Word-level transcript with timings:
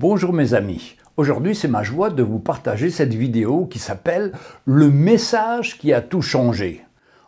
Bonjour 0.00 0.32
mes 0.32 0.54
amis. 0.54 0.94
Aujourd'hui, 1.16 1.56
c'est 1.56 1.66
ma 1.66 1.82
joie 1.82 2.10
de 2.10 2.22
vous 2.22 2.38
partager 2.38 2.88
cette 2.88 3.14
vidéo 3.14 3.66
qui 3.66 3.80
s'appelle 3.80 4.30
Le 4.64 4.92
message 4.92 5.76
qui 5.76 5.92
a 5.92 6.00
tout 6.00 6.22
changé. 6.22 6.84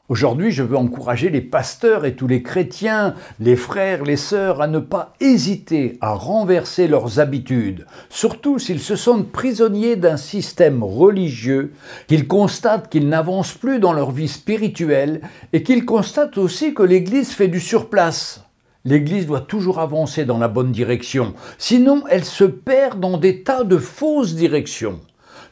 Aujourd'hui, 0.08 0.52
je 0.52 0.62
veux 0.62 0.76
encourager 0.76 1.30
les 1.30 1.40
pasteurs 1.40 2.04
et 2.04 2.14
tous 2.14 2.28
les 2.28 2.44
chrétiens, 2.44 3.16
les 3.40 3.56
frères, 3.56 4.04
les 4.04 4.16
sœurs, 4.16 4.62
à 4.62 4.68
ne 4.68 4.78
pas 4.78 5.14
hésiter 5.18 5.98
à 6.00 6.14
renverser 6.14 6.86
leurs 6.86 7.18
habitudes, 7.18 7.86
surtout 8.08 8.60
s'ils 8.60 8.78
se 8.78 8.94
sentent 8.94 9.32
prisonniers 9.32 9.96
d'un 9.96 10.16
système 10.16 10.84
religieux, 10.84 11.72
qu'ils 12.06 12.28
constatent 12.28 12.88
qu'ils 12.88 13.08
n'avancent 13.08 13.54
plus 13.54 13.80
dans 13.80 13.92
leur 13.92 14.12
vie 14.12 14.28
spirituelle 14.28 15.22
et 15.52 15.64
qu'ils 15.64 15.84
constatent 15.84 16.38
aussi 16.38 16.72
que 16.72 16.84
l'Église 16.84 17.32
fait 17.32 17.48
du 17.48 17.58
surplace. 17.58 18.44
L'Église 18.86 19.26
doit 19.26 19.40
toujours 19.40 19.78
avancer 19.78 20.24
dans 20.24 20.38
la 20.38 20.48
bonne 20.48 20.72
direction, 20.72 21.34
sinon 21.58 22.02
elle 22.08 22.24
se 22.24 22.44
perd 22.44 22.98
dans 22.98 23.18
des 23.18 23.42
tas 23.42 23.62
de 23.62 23.76
fausses 23.76 24.34
directions. 24.34 25.00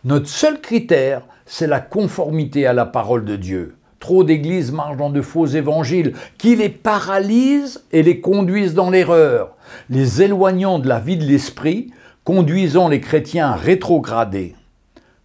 Notre 0.05 0.29
seul 0.29 0.63
critère, 0.63 1.23
c'est 1.45 1.67
la 1.67 1.81
conformité 1.81 2.67
à 2.67 2.73
la 2.73 2.87
parole 2.87 3.27
de 3.27 3.37
Dieu. 3.37 3.75
Trop 4.01 4.25
d'églises 4.25 4.73
marchent 4.73 4.97
dans 4.97 5.11
de 5.11 5.21
faux 5.21 5.45
évangiles 5.45 6.15
qui 6.39 6.57
les 6.57 6.71
paralysent 6.71 7.85
et 7.93 8.03
les 8.03 8.21
conduisent 8.23 8.75
dans 8.75 8.89
l'erreur, 8.89 9.57
les 9.91 10.23
éloignant 10.23 10.79
de 10.79 10.89
la 10.89 10.99
vie 10.99 11.19
de 11.19 11.25
l'esprit, 11.25 11.91
conduisant 12.25 12.89
les 12.89 13.01
chrétiens 13.01 13.49
à 13.49 13.57
rétrograder. 13.57 14.55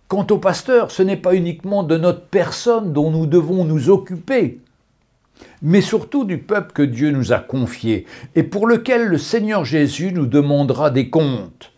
Quant 0.10 0.28
au 0.30 0.40
pasteur, 0.40 0.92
ce 0.92 1.04
n'est 1.04 1.16
pas 1.16 1.36
uniquement 1.36 1.84
de 1.84 1.98
notre 1.98 2.26
personne 2.26 2.92
dont 2.92 3.12
nous 3.12 3.28
devons 3.28 3.64
nous 3.64 3.90
occuper, 3.90 4.60
mais 5.62 5.82
surtout 5.82 6.26
du 6.26 6.38
peuple 6.38 6.74
que 6.74 6.82
Dieu 6.82 7.12
nous 7.12 7.34
a 7.34 7.40
confié 7.40 8.06
et 8.36 8.44
pour 8.44 8.68
lequel 8.68 9.06
le 9.06 9.18
Seigneur 9.18 9.66
Jésus 9.66 10.12
nous 10.12 10.26
demandera 10.26 10.90
des 10.90 11.10
comptes. 11.10 11.72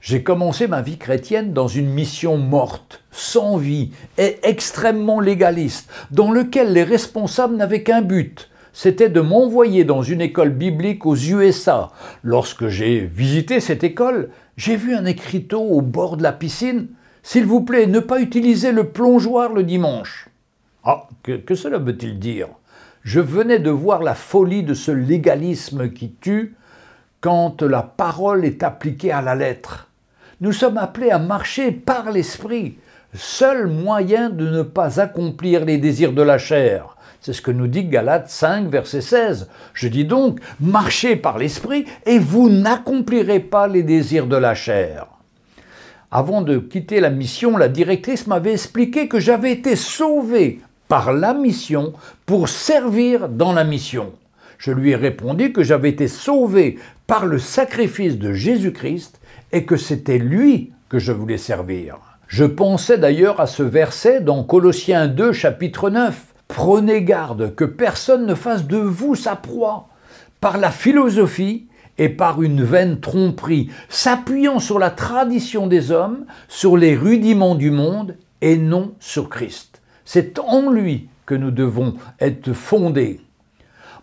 J'ai 0.00 0.22
commencé 0.22 0.66
ma 0.66 0.82
vie 0.82 0.98
chrétienne 0.98 1.52
dans 1.52 1.68
une 1.68 1.88
mission 1.88 2.36
morte, 2.36 3.02
sans 3.10 3.56
vie 3.56 3.90
et 4.18 4.36
extrêmement 4.42 5.18
légaliste, 5.18 5.90
dans 6.10 6.30
lequel 6.30 6.74
les 6.74 6.84
responsables 6.84 7.56
n'avaient 7.56 7.82
qu'un 7.82 8.02
but, 8.02 8.50
c'était 8.76 9.08
de 9.08 9.20
m'envoyer 9.20 9.84
dans 9.84 10.02
une 10.02 10.20
école 10.20 10.50
biblique 10.50 11.06
aux 11.06 11.14
USA. 11.14 11.92
Lorsque 12.24 12.66
j'ai 12.66 13.00
visité 13.00 13.60
cette 13.60 13.84
école, 13.84 14.30
j'ai 14.56 14.74
vu 14.74 14.96
un 14.96 15.06
écriteau 15.06 15.60
au 15.60 15.80
bord 15.80 16.16
de 16.16 16.24
la 16.24 16.32
piscine. 16.32 16.88
S'il 17.22 17.46
vous 17.46 17.60
plaît, 17.60 17.86
ne 17.86 18.00
pas 18.00 18.20
utiliser 18.20 18.72
le 18.72 18.88
plongeoir 18.88 19.52
le 19.52 19.62
dimanche. 19.62 20.28
Ah, 20.82 21.08
que, 21.22 21.36
que 21.36 21.54
cela 21.54 21.78
veut-il 21.78 22.18
dire? 22.18 22.48
Je 23.04 23.20
venais 23.20 23.58
de 23.58 23.70
voir 23.70 24.02
la 24.02 24.14
folie 24.14 24.62
de 24.62 24.74
ce 24.74 24.90
légalisme 24.90 25.90
qui 25.90 26.12
tue 26.20 26.56
quand 27.20 27.62
la 27.62 27.82
parole 27.82 28.44
est 28.44 28.62
appliquée 28.62 29.12
à 29.12 29.20
la 29.20 29.34
lettre. 29.34 29.88
Nous 30.40 30.52
sommes 30.52 30.78
appelés 30.78 31.10
à 31.10 31.18
marcher 31.18 31.70
par 31.70 32.10
l'esprit, 32.10 32.78
seul 33.14 33.66
moyen 33.66 34.30
de 34.30 34.48
ne 34.48 34.62
pas 34.62 35.00
accomplir 35.00 35.64
les 35.64 35.78
désirs 35.78 36.14
de 36.14 36.22
la 36.22 36.38
chair. 36.38 36.96
C'est 37.20 37.34
ce 37.34 37.42
que 37.42 37.50
nous 37.50 37.68
dit 37.68 37.84
Galates 37.84 38.30
5, 38.30 38.68
verset 38.68 39.00
16. 39.00 39.48
Je 39.74 39.88
dis 39.88 40.04
donc, 40.04 40.40
marchez 40.60 41.16
par 41.16 41.38
l'esprit 41.38 41.84
et 42.06 42.18
vous 42.18 42.50
n'accomplirez 42.50 43.40
pas 43.40 43.68
les 43.68 43.82
désirs 43.82 44.26
de 44.26 44.36
la 44.36 44.54
chair. 44.54 45.06
Avant 46.10 46.42
de 46.42 46.58
quitter 46.58 47.00
la 47.00 47.10
mission, 47.10 47.56
la 47.56 47.68
directrice 47.68 48.26
m'avait 48.26 48.52
expliqué 48.52 49.08
que 49.08 49.20
j'avais 49.20 49.52
été 49.52 49.76
sauvé 49.76 50.60
par 50.94 51.12
la 51.12 51.34
mission 51.34 51.92
pour 52.24 52.48
servir 52.48 53.28
dans 53.28 53.52
la 53.52 53.64
mission. 53.64 54.12
Je 54.58 54.70
lui 54.70 54.92
ai 54.92 54.94
répondu 54.94 55.52
que 55.52 55.64
j'avais 55.64 55.88
été 55.88 56.06
sauvé 56.06 56.78
par 57.08 57.26
le 57.26 57.40
sacrifice 57.40 58.16
de 58.16 58.32
Jésus-Christ 58.32 59.18
et 59.50 59.64
que 59.64 59.76
c'était 59.76 60.18
lui 60.18 60.70
que 60.88 61.00
je 61.00 61.10
voulais 61.10 61.36
servir. 61.36 61.96
Je 62.28 62.44
pensais 62.44 62.96
d'ailleurs 62.96 63.40
à 63.40 63.48
ce 63.48 63.64
verset 63.64 64.20
dans 64.20 64.44
Colossiens 64.44 65.08
2 65.08 65.32
chapitre 65.32 65.90
9. 65.90 66.26
Prenez 66.46 67.02
garde 67.02 67.56
que 67.56 67.64
personne 67.64 68.24
ne 68.24 68.36
fasse 68.36 68.68
de 68.68 68.78
vous 68.78 69.16
sa 69.16 69.34
proie 69.34 69.88
par 70.40 70.58
la 70.58 70.70
philosophie 70.70 71.66
et 71.98 72.08
par 72.08 72.40
une 72.40 72.62
vaine 72.62 73.00
tromperie, 73.00 73.68
s'appuyant 73.88 74.60
sur 74.60 74.78
la 74.78 74.90
tradition 74.90 75.66
des 75.66 75.90
hommes, 75.90 76.24
sur 76.46 76.76
les 76.76 76.94
rudiments 76.94 77.56
du 77.56 77.72
monde 77.72 78.14
et 78.42 78.56
non 78.56 78.94
sur 79.00 79.28
Christ. 79.28 79.73
C'est 80.04 80.38
en 80.38 80.70
lui 80.70 81.08
que 81.26 81.34
nous 81.34 81.50
devons 81.50 81.94
être 82.20 82.52
fondés. 82.52 83.20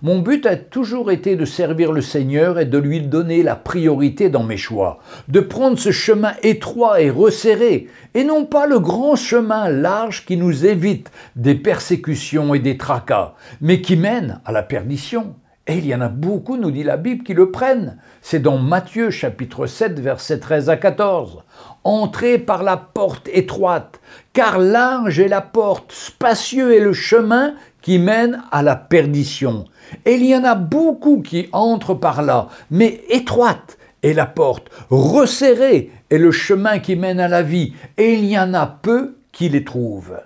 Mon 0.03 0.17
but 0.17 0.47
a 0.47 0.55
toujours 0.55 1.11
été 1.11 1.35
de 1.35 1.45
servir 1.45 1.91
le 1.91 2.01
Seigneur 2.01 2.57
et 2.57 2.65
de 2.65 2.79
lui 2.79 3.01
donner 3.01 3.43
la 3.43 3.55
priorité 3.55 4.29
dans 4.29 4.43
mes 4.43 4.57
choix, 4.57 4.97
de 5.27 5.39
prendre 5.39 5.77
ce 5.77 5.91
chemin 5.91 6.33
étroit 6.41 7.01
et 7.01 7.11
resserré, 7.11 7.87
et 8.15 8.23
non 8.23 8.45
pas 8.45 8.65
le 8.65 8.79
grand 8.79 9.15
chemin 9.15 9.69
large 9.69 10.25
qui 10.25 10.37
nous 10.37 10.65
évite 10.65 11.11
des 11.35 11.53
persécutions 11.53 12.55
et 12.55 12.59
des 12.59 12.77
tracas, 12.77 13.35
mais 13.61 13.79
qui 13.81 13.95
mène 13.95 14.41
à 14.43 14.51
la 14.51 14.63
perdition. 14.63 15.35
Et 15.71 15.77
il 15.77 15.85
y 15.85 15.95
en 15.95 16.01
a 16.01 16.09
beaucoup, 16.09 16.57
nous 16.57 16.69
dit 16.69 16.83
la 16.83 16.97
Bible, 16.97 17.23
qui 17.23 17.33
le 17.33 17.49
prennent. 17.49 17.95
C'est 18.21 18.41
dans 18.41 18.57
Matthieu 18.57 19.09
chapitre 19.09 19.67
7, 19.67 20.01
versets 20.01 20.37
13 20.37 20.69
à 20.69 20.75
14. 20.75 21.43
Entrez 21.85 22.39
par 22.39 22.61
la 22.61 22.75
porte 22.75 23.29
étroite, 23.31 24.01
car 24.33 24.59
large 24.59 25.21
est 25.21 25.29
la 25.29 25.39
porte, 25.39 25.93
spacieux 25.93 26.75
est 26.75 26.81
le 26.81 26.91
chemin 26.91 27.53
qui 27.81 27.99
mène 27.99 28.43
à 28.51 28.63
la 28.63 28.75
perdition. 28.75 29.63
Et 30.03 30.15
il 30.15 30.25
y 30.25 30.35
en 30.35 30.43
a 30.43 30.55
beaucoup 30.55 31.21
qui 31.21 31.47
entrent 31.53 31.93
par 31.93 32.21
là, 32.21 32.49
mais 32.69 32.99
étroite 33.07 33.77
est 34.03 34.11
la 34.11 34.25
porte, 34.25 34.69
resserrée 34.89 35.89
est 36.09 36.17
le 36.17 36.31
chemin 36.31 36.79
qui 36.79 36.97
mène 36.97 37.21
à 37.21 37.29
la 37.29 37.43
vie, 37.43 37.75
et 37.97 38.15
il 38.15 38.25
y 38.25 38.37
en 38.37 38.53
a 38.53 38.67
peu 38.67 39.15
qui 39.31 39.47
les 39.47 39.63
trouvent. 39.63 40.19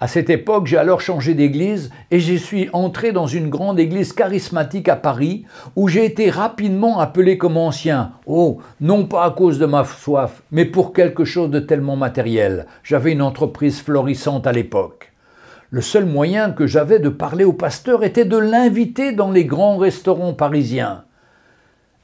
À 0.00 0.06
cette 0.06 0.30
époque, 0.30 0.68
j'ai 0.68 0.76
alors 0.76 1.00
changé 1.00 1.34
d'église 1.34 1.90
et 2.12 2.20
je 2.20 2.34
suis 2.34 2.68
entré 2.72 3.10
dans 3.10 3.26
une 3.26 3.48
grande 3.48 3.80
église 3.80 4.12
charismatique 4.12 4.88
à 4.88 4.94
Paris 4.94 5.44
où 5.74 5.88
j'ai 5.88 6.04
été 6.04 6.30
rapidement 6.30 7.00
appelé 7.00 7.36
comme 7.36 7.56
ancien. 7.56 8.12
Oh, 8.24 8.58
non 8.80 9.06
pas 9.06 9.24
à 9.24 9.30
cause 9.32 9.58
de 9.58 9.66
ma 9.66 9.84
soif, 9.84 10.42
mais 10.52 10.66
pour 10.66 10.92
quelque 10.92 11.24
chose 11.24 11.50
de 11.50 11.58
tellement 11.58 11.96
matériel. 11.96 12.66
J'avais 12.84 13.10
une 13.10 13.22
entreprise 13.22 13.80
florissante 13.80 14.46
à 14.46 14.52
l'époque. 14.52 15.12
Le 15.70 15.80
seul 15.80 16.06
moyen 16.06 16.52
que 16.52 16.68
j'avais 16.68 17.00
de 17.00 17.08
parler 17.08 17.44
au 17.44 17.52
pasteur 17.52 18.04
était 18.04 18.24
de 18.24 18.38
l'inviter 18.38 19.10
dans 19.10 19.32
les 19.32 19.46
grands 19.46 19.78
restaurants 19.78 20.32
parisiens. 20.32 21.02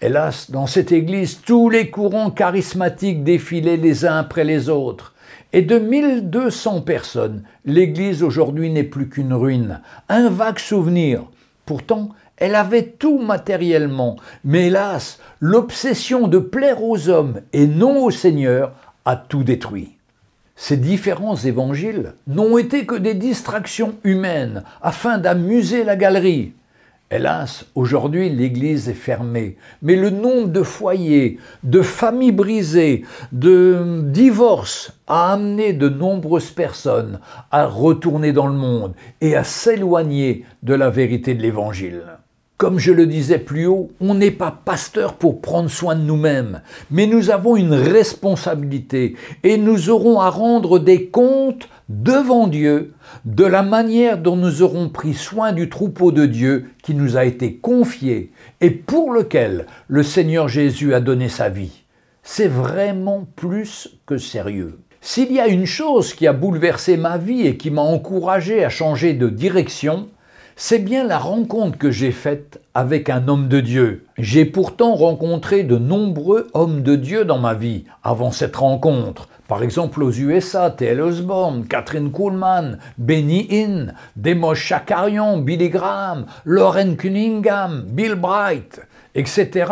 Hélas, 0.00 0.50
dans 0.50 0.66
cette 0.66 0.91
église, 0.91 1.43
tous 1.47 1.71
les 1.71 1.91
courants 1.91 2.32
charismatiques 2.32 3.22
défilaient 3.22 3.76
les 3.76 4.05
uns 4.05 4.19
après 4.19 4.43
les 4.43 4.69
autres. 4.69 5.13
Et 5.56 5.62
de 5.62 5.78
1200 5.78 6.81
personnes, 6.81 7.44
l'Église 7.65 8.25
aujourd'hui 8.25 8.70
n'est 8.70 8.82
plus 8.82 9.09
qu'une 9.09 9.32
ruine, 9.32 9.82
un 10.09 10.28
vague 10.28 10.59
souvenir. 10.59 11.22
Pourtant, 11.65 12.09
elle 12.38 12.56
avait 12.56 12.87
tout 12.98 13.20
matériellement, 13.20 14.16
mais 14.43 14.66
hélas, 14.66 15.20
l'obsession 15.38 16.26
de 16.26 16.41
plaire 16.41 16.82
aux 16.82 17.09
hommes 17.09 17.41
et 17.53 17.69
non 17.69 18.03
au 18.03 18.10
Seigneur 18.10 18.72
a 19.04 19.14
tout 19.14 19.44
détruit. 19.44 19.97
Ces 20.56 20.76
différents 20.76 21.37
évangiles 21.37 22.14
n'ont 22.26 22.59
été 22.59 22.84
que 22.84 22.97
des 22.97 23.14
distractions 23.14 23.94
humaines 24.03 24.64
afin 24.82 25.19
d'amuser 25.19 25.84
la 25.84 25.94
galerie. 25.94 26.53
Hélas, 27.14 27.64
aujourd'hui, 27.76 28.28
l'Église 28.28 28.88
est 28.88 28.92
fermée, 28.92 29.56
mais 29.82 29.94
le 29.94 30.10
nombre 30.10 30.48
de 30.48 30.64
foyers, 30.64 31.38
de 31.62 31.80
familles 31.80 32.32
brisées, 32.32 33.04
de 33.30 34.00
divorces 34.02 34.91
a 35.06 35.34
amené 35.34 35.75
de 35.75 35.88
nombreuses 35.88 36.50
personnes 36.50 37.20
à 37.52 37.66
retourner 37.66 38.32
dans 38.32 38.48
le 38.48 38.54
monde 38.54 38.94
et 39.20 39.36
à 39.36 39.44
s'éloigner 39.44 40.44
de 40.64 40.75
la 40.75 40.91
vérité 40.91 41.34
de 41.34 41.42
l'Évangile. 41.42 42.02
Comme 42.56 42.80
je 42.80 42.91
le 42.91 43.06
disais 43.06 43.38
plus 43.38 43.66
haut, 43.66 43.91
on 44.00 44.14
n'est 44.14 44.32
pas 44.32 44.50
pasteur 44.64 45.14
pour 45.14 45.40
prendre 45.40 45.70
soin 45.70 45.94
de 45.94 46.00
nous-mêmes, 46.00 46.62
mais 46.90 47.06
nous 47.06 47.31
avons 47.31 47.55
une 47.55 47.75
responsabilité 47.75 49.14
et 49.44 49.56
nous 49.56 49.88
aurons 49.88 50.19
à 50.19 50.31
rendre 50.31 50.81
des 50.81 51.06
comptes 51.06 51.69
devant 51.88 52.46
Dieu 52.46 52.94
de 53.25 53.44
la 53.44 53.62
manière 53.62 54.19
dont 54.19 54.36
nous 54.36 54.62
aurons 54.62 54.88
pris 54.88 55.14
soin 55.14 55.52
du 55.52 55.69
troupeau 55.69 56.12
de 56.12 56.26
Dieu 56.26 56.70
qui 56.82 56.94
nous 56.94 57.16
a 57.16 57.25
été 57.25 57.56
confié 57.56 58.32
et 58.60 58.70
pour 58.70 59.12
lequel 59.12 59.66
le 59.88 60.02
Seigneur 60.02 60.48
Jésus 60.48 60.94
a 60.94 61.00
donné 61.00 61.28
sa 61.28 61.48
vie. 61.48 61.82
C'est 62.22 62.48
vraiment 62.48 63.26
plus 63.36 63.98
que 64.06 64.16
sérieux. 64.16 64.78
S'il 65.02 65.31
y 65.32 65.40
a 65.40 65.48
une 65.48 65.66
chose 65.66 66.14
qui 66.14 66.26
a 66.26 66.32
bouleversé 66.32 66.96
ma 66.96 67.19
vie 67.19 67.46
et 67.46 67.58
qui 67.58 67.70
m'a 67.70 67.82
encouragé 67.82 68.64
à 68.64 68.70
changer 68.70 69.12
de 69.12 69.28
direction, 69.28 70.08
c'est 70.56 70.78
bien 70.78 71.04
la 71.04 71.19
rencontre 71.19 71.76
que 71.76 71.90
j'ai 71.90 72.12
faite 72.12 72.60
avec 72.72 73.10
un 73.10 73.28
homme 73.28 73.48
de 73.48 73.60
Dieu. 73.60 74.06
J'ai 74.16 74.46
pourtant 74.46 74.94
rencontré 74.94 75.64
de 75.64 75.76
nombreux 75.76 76.46
hommes 76.54 76.82
de 76.82 76.96
Dieu 76.96 77.26
dans 77.26 77.38
ma 77.38 77.52
vie 77.52 77.84
avant 78.02 78.31
cette 78.31 78.56
rencontre. 78.56 79.28
Par 79.46 79.62
exemple 79.62 80.02
aux 80.02 80.11
USA, 80.11 80.70
T.L. 80.70 81.02
Osborne, 81.02 81.67
Catherine 81.67 82.11
Kuhlman, 82.11 82.79
Benny 82.96 83.46
Hinn, 83.50 83.94
Demos 84.17 84.55
Chakarion, 84.55 85.37
Billy 85.37 85.69
Graham, 85.69 86.25
Lauren 86.46 86.96
Cunningham, 86.96 87.85
Bill 87.87 88.14
Bright, 88.14 88.81
etc. 89.14 89.67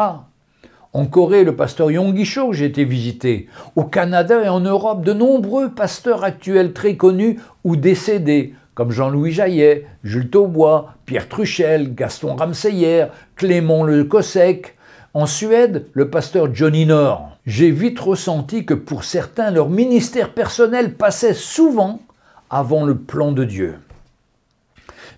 En 0.92 1.06
Corée, 1.06 1.44
le 1.44 1.56
pasteur 1.56 1.90
Yonggi-cho 1.90 2.50
que 2.50 2.56
j'ai 2.56 2.66
été 2.66 2.84
visiter. 2.84 3.48
Au 3.74 3.84
Canada 3.84 4.44
et 4.44 4.48
en 4.50 4.60
Europe, 4.60 5.04
de 5.04 5.14
nombreux 5.14 5.70
pasteurs 5.70 6.22
actuels 6.22 6.74
très 6.74 6.96
connus 6.96 7.40
ou 7.64 7.76
décédés, 7.76 8.54
comme 8.74 8.90
Jean-Louis 8.90 9.32
Jaillet, 9.32 9.86
Jules 10.04 10.28
Taubois, 10.28 10.92
Pierre 11.06 11.30
Truchel, 11.30 11.94
Gaston 11.94 12.36
Ramseyer, 12.36 13.06
Clément 13.36 13.84
Le 13.84 14.04
Cossec. 14.04 14.76
En 15.14 15.26
Suède, 15.26 15.84
le 15.92 16.08
pasteur 16.08 16.54
Johnny 16.54 16.86
Nord. 16.86 17.36
J'ai 17.44 17.70
vite 17.70 18.00
ressenti 18.00 18.64
que 18.64 18.72
pour 18.72 19.04
certains, 19.04 19.50
leur 19.50 19.68
ministère 19.68 20.32
personnel 20.32 20.94
passait 20.94 21.34
souvent 21.34 22.00
avant 22.48 22.86
le 22.86 22.96
plan 22.96 23.30
de 23.32 23.44
Dieu. 23.44 23.74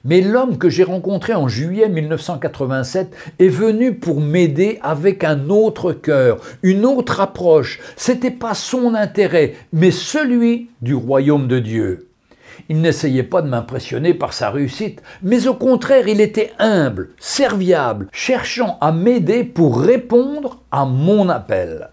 Mais 0.04 0.20
l'homme 0.20 0.58
que 0.58 0.68
j'ai 0.68 0.82
rencontré 0.82 1.32
en 1.32 1.46
juillet 1.46 1.88
1987 1.88 3.14
est 3.38 3.48
venu 3.48 3.94
pour 3.94 4.20
m'aider 4.20 4.80
avec 4.82 5.22
un 5.22 5.48
autre 5.48 5.92
cœur, 5.92 6.38
une 6.64 6.84
autre 6.84 7.20
approche. 7.20 7.78
C'était 7.96 8.32
pas 8.32 8.54
son 8.54 8.96
intérêt, 8.96 9.54
mais 9.72 9.92
celui 9.92 10.70
du 10.82 10.96
royaume 10.96 11.46
de 11.46 11.60
Dieu. 11.60 12.08
Il 12.70 12.80
n'essayait 12.80 13.22
pas 13.22 13.42
de 13.42 13.48
m'impressionner 13.48 14.14
par 14.14 14.32
sa 14.32 14.50
réussite, 14.50 15.02
mais 15.22 15.46
au 15.46 15.54
contraire, 15.54 16.08
il 16.08 16.20
était 16.20 16.52
humble, 16.58 17.10
serviable, 17.18 18.08
cherchant 18.10 18.78
à 18.80 18.90
m'aider 18.90 19.44
pour 19.44 19.80
répondre 19.80 20.62
à 20.70 20.86
mon 20.86 21.28
appel. 21.28 21.90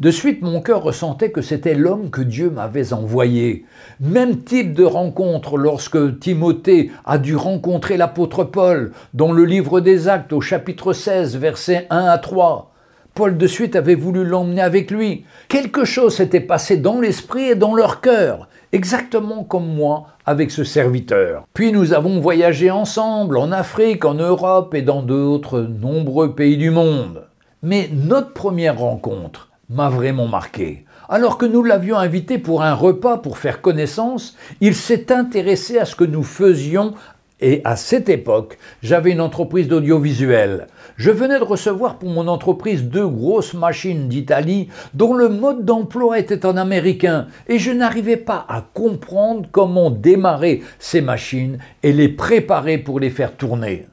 De 0.00 0.10
suite, 0.10 0.42
mon 0.42 0.60
cœur 0.60 0.82
ressentait 0.82 1.30
que 1.30 1.40
c'était 1.40 1.74
l'homme 1.74 2.10
que 2.10 2.20
Dieu 2.20 2.50
m'avait 2.50 2.92
envoyé. 2.92 3.64
Même 4.00 4.42
type 4.42 4.74
de 4.74 4.84
rencontre 4.84 5.56
lorsque 5.56 6.18
Timothée 6.18 6.90
a 7.04 7.18
dû 7.18 7.34
rencontrer 7.34 7.96
l'apôtre 7.96 8.44
Paul 8.44 8.92
dans 9.14 9.32
le 9.32 9.44
livre 9.44 9.80
des 9.80 10.08
Actes 10.08 10.32
au 10.32 10.40
chapitre 10.40 10.92
16, 10.92 11.36
versets 11.36 11.86
1 11.88 12.06
à 12.06 12.18
3. 12.18 12.72
Paul 13.14 13.38
de 13.38 13.46
suite 13.46 13.76
avait 13.76 13.94
voulu 13.94 14.24
l'emmener 14.24 14.60
avec 14.60 14.90
lui. 14.90 15.24
Quelque 15.48 15.86
chose 15.86 16.16
s'était 16.16 16.40
passé 16.40 16.76
dans 16.76 17.00
l'esprit 17.00 17.48
et 17.48 17.54
dans 17.54 17.74
leur 17.74 18.02
cœur, 18.02 18.48
exactement 18.72 19.44
comme 19.44 19.66
moi 19.66 20.08
avec 20.24 20.50
ce 20.50 20.64
serviteur. 20.64 21.44
Puis 21.54 21.72
nous 21.72 21.92
avons 21.92 22.20
voyagé 22.20 22.70
ensemble 22.70 23.38
en 23.38 23.52
Afrique, 23.52 24.04
en 24.04 24.14
Europe 24.14 24.74
et 24.74 24.82
dans 24.82 25.02
d'autres 25.02 25.60
nombreux 25.60 26.34
pays 26.34 26.56
du 26.56 26.70
monde. 26.70 27.24
Mais 27.62 27.88
notre 27.92 28.32
première 28.32 28.78
rencontre 28.78 29.50
m'a 29.68 29.88
vraiment 29.88 30.28
marqué. 30.28 30.84
Alors 31.08 31.38
que 31.38 31.46
nous 31.46 31.62
l'avions 31.62 31.96
invité 31.96 32.38
pour 32.38 32.62
un 32.62 32.74
repas 32.74 33.18
pour 33.18 33.38
faire 33.38 33.60
connaissance, 33.60 34.36
il 34.60 34.74
s'est 34.74 35.12
intéressé 35.12 35.78
à 35.78 35.84
ce 35.84 35.94
que 35.94 36.04
nous 36.04 36.24
faisions 36.24 36.94
et 37.40 37.60
à 37.64 37.76
cette 37.76 38.08
époque, 38.08 38.56
j'avais 38.82 39.12
une 39.12 39.20
entreprise 39.20 39.68
d'audiovisuel. 39.68 40.68
Je 40.96 41.10
venais 41.10 41.38
de 41.38 41.44
recevoir 41.44 41.98
pour 41.98 42.08
mon 42.08 42.28
entreprise 42.28 42.84
deux 42.84 43.06
grosses 43.06 43.52
machines 43.52 44.08
d'Italie 44.08 44.68
dont 44.94 45.12
le 45.12 45.28
mode 45.28 45.66
d'emploi 45.66 46.18
était 46.18 46.46
en 46.46 46.56
américain 46.56 47.26
et 47.48 47.58
je 47.58 47.70
n'arrivais 47.70 48.16
pas 48.16 48.46
à 48.48 48.62
comprendre 48.72 49.46
comment 49.52 49.90
démarrer 49.90 50.62
ces 50.78 51.02
machines 51.02 51.58
et 51.82 51.92
les 51.92 52.08
préparer 52.08 52.78
pour 52.78 53.00
les 53.00 53.10
faire 53.10 53.36
tourner. 53.36 53.86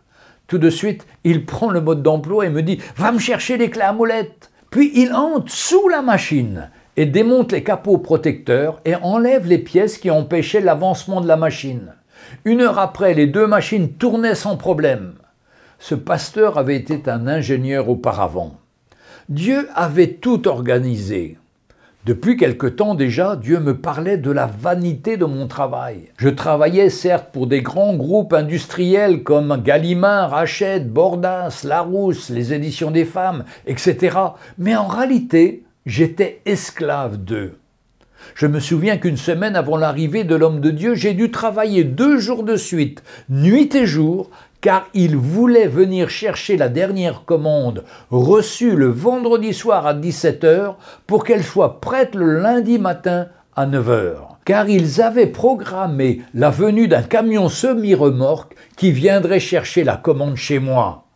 Tout 0.48 0.58
de 0.58 0.70
suite, 0.70 1.06
il 1.26 1.46
prend 1.46 1.70
le 1.70 1.82
mode 1.82 2.02
d'emploi 2.02 2.46
et 2.46 2.50
me 2.50 2.62
dit 2.62 2.80
Va 2.96 3.12
me 3.12 3.20
chercher 3.20 3.58
les 3.58 3.70
clés 3.70 3.82
à 3.82 3.92
molette. 3.92 4.52
Puis 4.70 4.92
il 4.96 5.14
entre 5.14 5.52
sous 5.52 5.90
la 5.90 6.02
machine 6.02 6.70
et 6.96 7.06
démonte 7.06 7.52
les 7.52 7.64
capots 7.64 7.98
protecteurs 7.98 8.80
et 8.86 8.96
enlève 8.96 9.48
les 9.48 9.58
pièces 9.58 9.98
qui 9.98 10.10
empêchaient 10.10 10.62
l'avancement 10.62 11.20
de 11.20 11.28
la 11.28 11.38
machine. 11.38 11.94
Une 12.46 12.62
heure 12.62 12.80
après, 12.80 13.14
les 13.14 13.28
deux 13.28 13.48
machines 13.48 13.94
tournaient 13.94 14.36
sans 14.36 14.58
problème. 14.58 15.14
Ce 15.80 15.96
pasteur 15.96 16.58
avait 16.58 16.78
été 16.78 17.02
un 17.10 17.28
ingénieur 17.28 17.90
auparavant. 17.90 18.58
Dieu 19.30 19.68
avait 19.76 20.14
tout 20.14 20.48
organisé. 20.48 21.38
Depuis 22.06 22.36
quelque 22.36 22.68
temps 22.68 22.96
déjà, 22.96 23.38
Dieu 23.38 23.62
me 23.62 23.78
parlait 23.78 24.18
de 24.18 24.30
la 24.30 24.46
vanité 24.46 25.16
de 25.16 25.24
mon 25.24 25.48
travail. 25.48 26.10
Je 26.18 26.28
travaillais 26.28 26.90
certes 26.90 27.30
pour 27.32 27.48
des 27.48 27.62
grands 27.62 27.96
groupes 27.96 28.34
industriels 28.34 29.24
comme 29.24 29.62
Gallimard, 29.64 30.34
Hachette, 30.34 30.92
Bordas, 30.92 31.62
Larousse, 31.64 32.30
les 32.30 32.54
éditions 32.54 32.92
des 32.92 33.06
femmes, 33.06 33.46
etc. 33.68 34.18
Mais 34.58 34.76
en 34.76 34.88
réalité, 34.88 35.64
j'étais 35.86 36.42
esclave 36.46 37.24
d'eux. 37.24 37.58
Je 38.36 38.48
me 38.48 38.60
souviens 38.60 38.98
qu'une 38.98 39.18
semaine 39.18 39.56
avant 39.56 39.78
l'arrivée 39.78 40.24
de 40.24 40.36
l'homme 40.36 40.60
de 40.60 40.72
Dieu, 40.72 40.96
j'ai 40.96 41.14
dû 41.14 41.32
travailler 41.32 41.84
deux 41.84 42.18
jours 42.18 42.44
de 42.44 42.56
suite, 42.56 43.04
nuit 43.30 43.74
et 43.76 43.86
jour, 43.86 44.30
car 44.64 44.88
il 44.94 45.18
voulait 45.18 45.68
venir 45.68 46.10
chercher 46.10 46.56
la 46.56 46.70
dernière 46.70 47.26
commande 47.26 47.84
reçue 48.10 48.76
le 48.76 48.88
vendredi 48.88 49.54
soir 49.54 49.86
à 49.86 49.94
17h 49.94 50.76
pour 51.06 51.26
qu'elle 51.26 51.44
soit 51.44 51.82
prête 51.82 52.16
le 52.16 52.40
lundi 52.40 52.80
matin 52.80 53.28
à 53.56 53.68
9h. 53.68 54.16
Car 54.46 54.70
ils 54.70 55.02
avaient 55.02 55.28
programmé 55.28 56.22
la 56.34 56.50
venue 56.50 56.88
d'un 56.88 57.04
camion 57.04 57.50
semi-remorque 57.50 58.56
qui 58.78 58.92
viendrait 58.92 59.40
chercher 59.40 59.84
la 59.84 59.98
commande 59.98 60.38
chez 60.38 60.60
moi. 60.60 61.08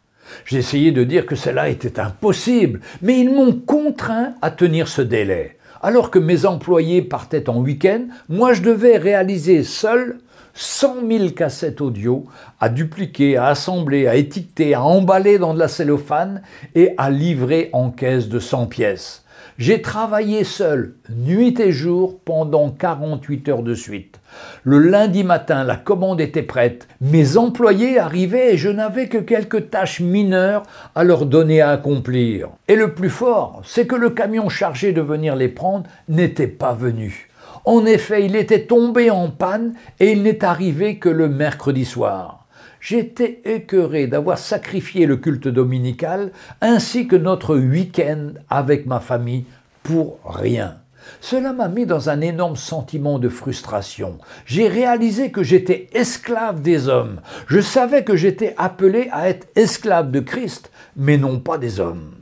J'ai 0.45 0.57
essayé 0.57 0.91
de 0.91 1.03
dire 1.03 1.25
que 1.25 1.35
cela 1.35 1.69
était 1.69 1.99
impossible, 1.99 2.81
mais 3.01 3.19
ils 3.19 3.31
m'ont 3.31 3.53
contraint 3.53 4.33
à 4.41 4.51
tenir 4.51 4.87
ce 4.87 5.01
délai. 5.01 5.56
Alors 5.81 6.11
que 6.11 6.19
mes 6.19 6.45
employés 6.45 7.01
partaient 7.01 7.49
en 7.49 7.57
week-end, 7.57 8.07
moi 8.29 8.53
je 8.53 8.61
devais 8.61 8.97
réaliser 8.97 9.63
seul 9.63 10.19
100 10.53 11.07
000 11.07 11.29
cassettes 11.29 11.81
audio 11.81 12.25
à 12.59 12.69
dupliquer, 12.69 13.37
à 13.37 13.47
assembler, 13.47 14.07
à 14.07 14.15
étiqueter, 14.15 14.73
à 14.73 14.83
emballer 14.83 15.37
dans 15.37 15.53
de 15.53 15.59
la 15.59 15.67
cellophane 15.67 16.41
et 16.73 16.93
à 16.97 17.11
livrer 17.11 17.69
en 17.73 17.91
caisse 17.91 18.27
de 18.27 18.39
100 18.39 18.65
pièces. 18.65 19.23
J'ai 19.59 19.81
travaillé 19.81 20.43
seul, 20.43 20.95
nuit 21.09 21.59
et 21.59 21.71
jour, 21.71 22.19
pendant 22.25 22.69
48 22.69 23.49
heures 23.49 23.63
de 23.63 23.73
suite. 23.73 24.19
Le 24.63 24.79
lundi 24.79 25.23
matin, 25.23 25.63
la 25.63 25.75
commande 25.75 26.19
était 26.19 26.43
prête. 26.43 26.87
Mes 27.01 27.37
employés 27.37 27.99
arrivaient 27.99 28.53
et 28.53 28.57
je 28.57 28.69
n'avais 28.69 29.07
que 29.07 29.17
quelques 29.17 29.69
tâches 29.69 29.99
mineures 29.99 30.63
à 30.95 31.03
leur 31.03 31.25
donner 31.25 31.61
à 31.61 31.71
accomplir. 31.71 32.49
Et 32.67 32.75
le 32.75 32.93
plus 32.93 33.09
fort, 33.09 33.61
c'est 33.65 33.87
que 33.87 33.95
le 33.95 34.09
camion 34.09 34.49
chargé 34.49 34.91
de 34.91 35.01
venir 35.01 35.35
les 35.35 35.47
prendre 35.47 35.85
n'était 36.09 36.47
pas 36.47 36.73
venu. 36.73 37.29
En 37.65 37.85
effet, 37.85 38.25
il 38.25 38.35
était 38.35 38.65
tombé 38.65 39.09
en 39.09 39.29
panne 39.29 39.73
et 39.99 40.11
il 40.11 40.23
n'est 40.23 40.43
arrivé 40.43 40.97
que 40.99 41.09
le 41.09 41.27
mercredi 41.27 41.85
soir. 41.85 42.45
J'étais 42.79 43.41
écœuré 43.43 44.07
d'avoir 44.07 44.37
sacrifié 44.37 45.05
le 45.05 45.17
culte 45.17 45.47
dominical 45.47 46.31
ainsi 46.61 47.07
que 47.07 47.15
notre 47.15 47.57
week-end 47.57 48.29
avec 48.49 48.85
ma 48.85 48.99
famille 48.99 49.45
pour 49.83 50.19
rien. 50.23 50.75
Cela 51.21 51.53
m'a 51.53 51.67
mis 51.67 51.85
dans 51.85 52.09
un 52.09 52.21
énorme 52.21 52.55
sentiment 52.55 53.19
de 53.19 53.29
frustration. 53.29 54.17
J'ai 54.45 54.67
réalisé 54.67 55.31
que 55.31 55.43
j'étais 55.43 55.87
esclave 55.93 56.61
des 56.61 56.87
hommes. 56.87 57.21
Je 57.47 57.59
savais 57.59 58.03
que 58.03 58.15
j'étais 58.15 58.53
appelé 58.57 59.09
à 59.11 59.29
être 59.29 59.47
esclave 59.55 60.11
de 60.11 60.19
Christ, 60.19 60.71
mais 60.95 61.17
non 61.17 61.39
pas 61.39 61.57
des 61.57 61.79
hommes. 61.79 62.16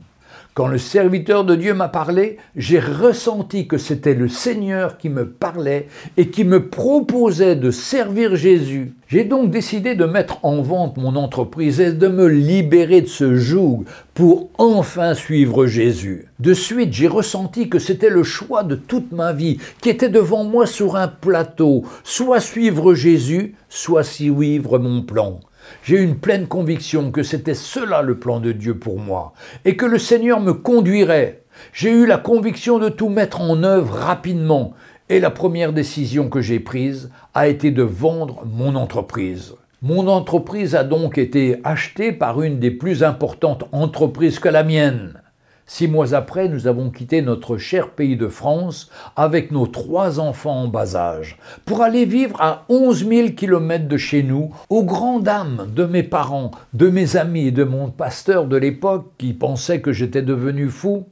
Quand 0.56 0.68
le 0.68 0.78
serviteur 0.78 1.44
de 1.44 1.54
Dieu 1.54 1.74
m'a 1.74 1.88
parlé, 1.88 2.38
j'ai 2.56 2.80
ressenti 2.80 3.68
que 3.68 3.76
c'était 3.76 4.14
le 4.14 4.26
Seigneur 4.26 4.96
qui 4.96 5.10
me 5.10 5.28
parlait 5.28 5.86
et 6.16 6.30
qui 6.30 6.44
me 6.44 6.70
proposait 6.70 7.56
de 7.56 7.70
servir 7.70 8.36
Jésus. 8.36 8.94
J'ai 9.06 9.24
donc 9.24 9.50
décidé 9.50 9.94
de 9.94 10.06
mettre 10.06 10.42
en 10.46 10.62
vente 10.62 10.96
mon 10.96 11.14
entreprise 11.14 11.78
et 11.78 11.92
de 11.92 12.08
me 12.08 12.26
libérer 12.26 13.02
de 13.02 13.06
ce 13.06 13.36
joug 13.36 13.84
pour 14.14 14.48
enfin 14.56 15.12
suivre 15.12 15.66
Jésus. 15.66 16.24
De 16.40 16.54
suite, 16.54 16.94
j'ai 16.94 17.06
ressenti 17.06 17.68
que 17.68 17.78
c'était 17.78 18.08
le 18.08 18.22
choix 18.22 18.62
de 18.62 18.76
toute 18.76 19.12
ma 19.12 19.34
vie 19.34 19.58
qui 19.82 19.90
était 19.90 20.08
devant 20.08 20.44
moi 20.44 20.64
sur 20.64 20.96
un 20.96 21.08
plateau, 21.08 21.84
soit 22.02 22.40
suivre 22.40 22.94
Jésus, 22.94 23.56
soit 23.68 24.04
suivre 24.04 24.78
mon 24.78 25.02
plan. 25.02 25.38
J'ai 25.82 25.98
une 25.98 26.16
pleine 26.16 26.46
conviction 26.46 27.10
que 27.10 27.22
c'était 27.22 27.54
cela 27.54 28.02
le 28.02 28.18
plan 28.18 28.40
de 28.40 28.52
Dieu 28.52 28.78
pour 28.78 28.98
moi 28.98 29.32
et 29.64 29.76
que 29.76 29.86
le 29.86 29.98
Seigneur 29.98 30.40
me 30.40 30.52
conduirait. 30.52 31.42
J'ai 31.72 31.90
eu 31.90 32.06
la 32.06 32.18
conviction 32.18 32.78
de 32.78 32.88
tout 32.88 33.08
mettre 33.08 33.40
en 33.40 33.62
œuvre 33.62 33.94
rapidement 33.94 34.74
et 35.08 35.20
la 35.20 35.30
première 35.30 35.72
décision 35.72 36.28
que 36.28 36.40
j'ai 36.40 36.60
prise 36.60 37.10
a 37.34 37.48
été 37.48 37.70
de 37.70 37.82
vendre 37.82 38.44
mon 38.44 38.74
entreprise. 38.74 39.54
Mon 39.82 40.08
entreprise 40.08 40.74
a 40.74 40.84
donc 40.84 41.18
été 41.18 41.60
achetée 41.62 42.10
par 42.10 42.42
une 42.42 42.58
des 42.58 42.70
plus 42.70 43.04
importantes 43.04 43.64
entreprises 43.72 44.38
que 44.38 44.48
la 44.48 44.64
mienne. 44.64 45.20
Six 45.68 45.88
mois 45.88 46.14
après, 46.14 46.48
nous 46.48 46.68
avons 46.68 46.90
quitté 46.90 47.22
notre 47.22 47.56
cher 47.56 47.90
pays 47.90 48.16
de 48.16 48.28
France 48.28 48.88
avec 49.16 49.50
nos 49.50 49.66
trois 49.66 50.20
enfants 50.20 50.62
en 50.62 50.68
bas 50.68 50.94
âge 50.94 51.38
pour 51.64 51.82
aller 51.82 52.04
vivre 52.04 52.40
à 52.40 52.64
11 52.68 53.08
000 53.08 53.28
kilomètres 53.30 53.88
de 53.88 53.96
chez 53.96 54.22
nous, 54.22 54.52
aux 54.70 54.84
grandes 54.84 55.24
dames 55.24 55.68
de 55.74 55.84
mes 55.84 56.04
parents, 56.04 56.52
de 56.72 56.88
mes 56.88 57.16
amis 57.16 57.48
et 57.48 57.50
de 57.50 57.64
mon 57.64 57.90
pasteur 57.90 58.46
de 58.46 58.56
l'époque 58.56 59.10
qui 59.18 59.32
pensait 59.32 59.80
que 59.80 59.90
j'étais 59.90 60.22
devenu 60.22 60.68
fou. 60.68 61.08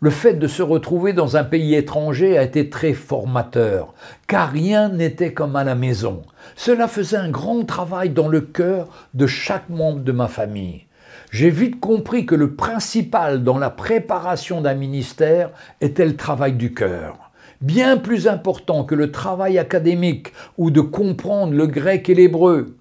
Le 0.00 0.08
fait 0.10 0.34
de 0.34 0.46
se 0.46 0.62
retrouver 0.62 1.12
dans 1.12 1.36
un 1.36 1.44
pays 1.44 1.74
étranger 1.74 2.38
a 2.38 2.42
été 2.42 2.70
très 2.70 2.94
formateur, 2.94 3.92
car 4.26 4.50
rien 4.50 4.88
n'était 4.88 5.34
comme 5.34 5.56
à 5.56 5.64
la 5.64 5.74
maison. 5.74 6.22
Cela 6.56 6.88
faisait 6.88 7.18
un 7.18 7.30
grand 7.30 7.64
travail 7.64 8.08
dans 8.08 8.28
le 8.28 8.40
cœur 8.40 8.88
de 9.12 9.26
chaque 9.26 9.68
membre 9.68 10.00
de 10.00 10.12
ma 10.12 10.28
famille. 10.28 10.86
J'ai 11.34 11.50
vite 11.50 11.80
compris 11.80 12.26
que 12.26 12.36
le 12.36 12.54
principal 12.54 13.42
dans 13.42 13.58
la 13.58 13.68
préparation 13.68 14.60
d'un 14.60 14.74
ministère 14.74 15.50
était 15.80 16.04
le 16.04 16.14
travail 16.14 16.52
du 16.52 16.72
cœur 16.72 17.32
bien 17.60 17.96
plus 17.96 18.28
important 18.28 18.84
que 18.84 18.94
le 18.94 19.10
travail 19.10 19.58
académique 19.58 20.32
ou 20.58 20.70
de 20.70 20.80
comprendre 20.80 21.54
le 21.54 21.66
grec 21.66 22.08
et 22.08 22.14
l'hébreu. 22.14 22.76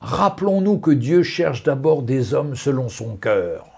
Rappelons-nous 0.00 0.78
que 0.78 0.90
Dieu 0.90 1.22
cherche 1.22 1.62
d'abord 1.62 2.02
des 2.02 2.34
hommes 2.34 2.56
selon 2.56 2.88
son 2.88 3.14
cœur 3.14 3.68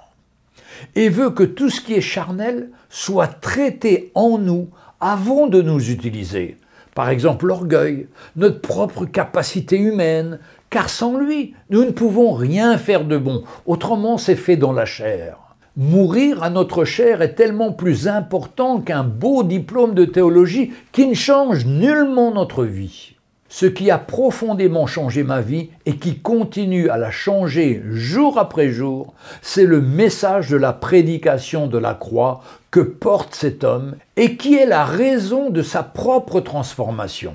et 0.95 1.11
veut 1.11 1.31
que 1.31 1.43
tout 1.43 1.69
ce 1.69 1.83
qui 1.83 1.93
est 1.93 2.01
charnel 2.01 2.71
soit 2.89 3.27
traité 3.27 4.13
en 4.15 4.39
nous 4.39 4.71
avant 4.99 5.47
de 5.47 5.61
nous 5.61 5.91
utiliser. 5.91 6.57
Par 6.95 7.11
exemple 7.11 7.47
l'orgueil, 7.47 8.07
notre 8.37 8.61
propre 8.61 9.05
capacité 9.05 9.77
humaine, 9.77 10.39
car 10.75 10.91
sans 10.91 11.17
lui, 11.17 11.55
nous 11.71 11.85
ne 11.85 11.93
pouvons 11.93 12.33
rien 12.33 12.79
faire 12.79 13.05
de 13.05 13.17
bon, 13.17 13.45
autrement 13.65 14.19
c'est 14.19 14.35
fait 14.35 14.57
dans 14.57 14.73
la 14.73 14.87
chair. 14.87 15.37
Mourir 15.77 16.43
à 16.43 16.51
notre 16.51 16.85
chair 16.85 17.23
est 17.23 17.37
tellement 17.37 17.71
plus 17.71 18.09
important 18.09 18.81
qu'un 18.81 19.05
beau 19.05 19.45
diplôme 19.45 19.95
de 19.95 20.05
théologie 20.05 20.73
qui 20.91 21.07
ne 21.07 21.15
change 21.15 21.65
nullement 21.65 22.35
notre 22.35 22.65
vie. 22.65 23.15
Ce 23.49 23.67
qui 23.67 23.89
a 23.93 23.99
profondément 23.99 24.89
changé 24.89 25.23
ma 25.23 25.41
vie 25.41 25.71
et 25.87 25.95
qui 25.95 26.19
continue 26.19 26.91
à 26.91 26.97
la 26.97 27.13
changer 27.13 27.81
jour 27.93 28.37
après 28.37 28.71
jour, 28.71 29.15
c'est 29.43 29.67
le 29.67 29.81
message 29.81 30.51
de 30.51 30.57
la 30.57 30.73
prédication 30.73 31.69
de 31.69 31.79
la 31.79 31.95
croix 31.95 32.41
que 32.73 32.81
porte 32.81 33.33
cet 33.37 33.63
homme 33.63 33.95
et 34.17 34.37
qui 34.37 34.57
est 34.57 34.67
la 34.67 34.85
raison 34.85 35.51
de 35.51 35.63
sa 35.63 35.85
propre 35.85 36.41
transformation. 36.41 37.35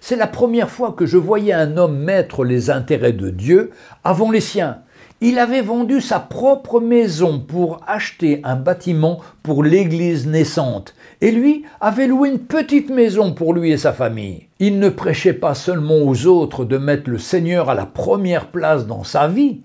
C'est 0.00 0.16
la 0.16 0.26
première 0.26 0.70
fois 0.70 0.92
que 0.92 1.06
je 1.06 1.16
voyais 1.16 1.52
un 1.52 1.76
homme 1.76 1.98
mettre 1.98 2.44
les 2.44 2.70
intérêts 2.70 3.12
de 3.12 3.30
Dieu 3.30 3.70
avant 4.02 4.30
les 4.30 4.40
siens 4.40 4.78
il 5.22 5.38
avait 5.38 5.60
vendu 5.60 6.00
sa 6.00 6.18
propre 6.18 6.80
maison 6.80 7.40
pour 7.40 7.80
acheter 7.86 8.40
un 8.42 8.56
bâtiment 8.56 9.20
pour 9.42 9.62
l'église 9.62 10.26
naissante. 10.26 10.94
Et 11.20 11.30
lui 11.30 11.64
avait 11.80 12.06
loué 12.06 12.30
une 12.30 12.38
petite 12.38 12.88
maison 12.88 13.34
pour 13.34 13.52
lui 13.52 13.70
et 13.70 13.76
sa 13.76 13.92
famille. 13.92 14.46
Il 14.60 14.78
ne 14.78 14.88
prêchait 14.88 15.34
pas 15.34 15.54
seulement 15.54 15.98
aux 15.98 16.26
autres 16.26 16.64
de 16.64 16.78
mettre 16.78 17.10
le 17.10 17.18
Seigneur 17.18 17.68
à 17.68 17.74
la 17.74 17.84
première 17.84 18.46
place 18.46 18.86
dans 18.86 19.04
sa 19.04 19.28
vie. 19.28 19.60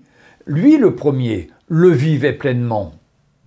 Lui, 0.46 0.76
le 0.76 0.94
premier, 0.94 1.48
le 1.68 1.88
vivait 1.88 2.34
pleinement. 2.34 2.92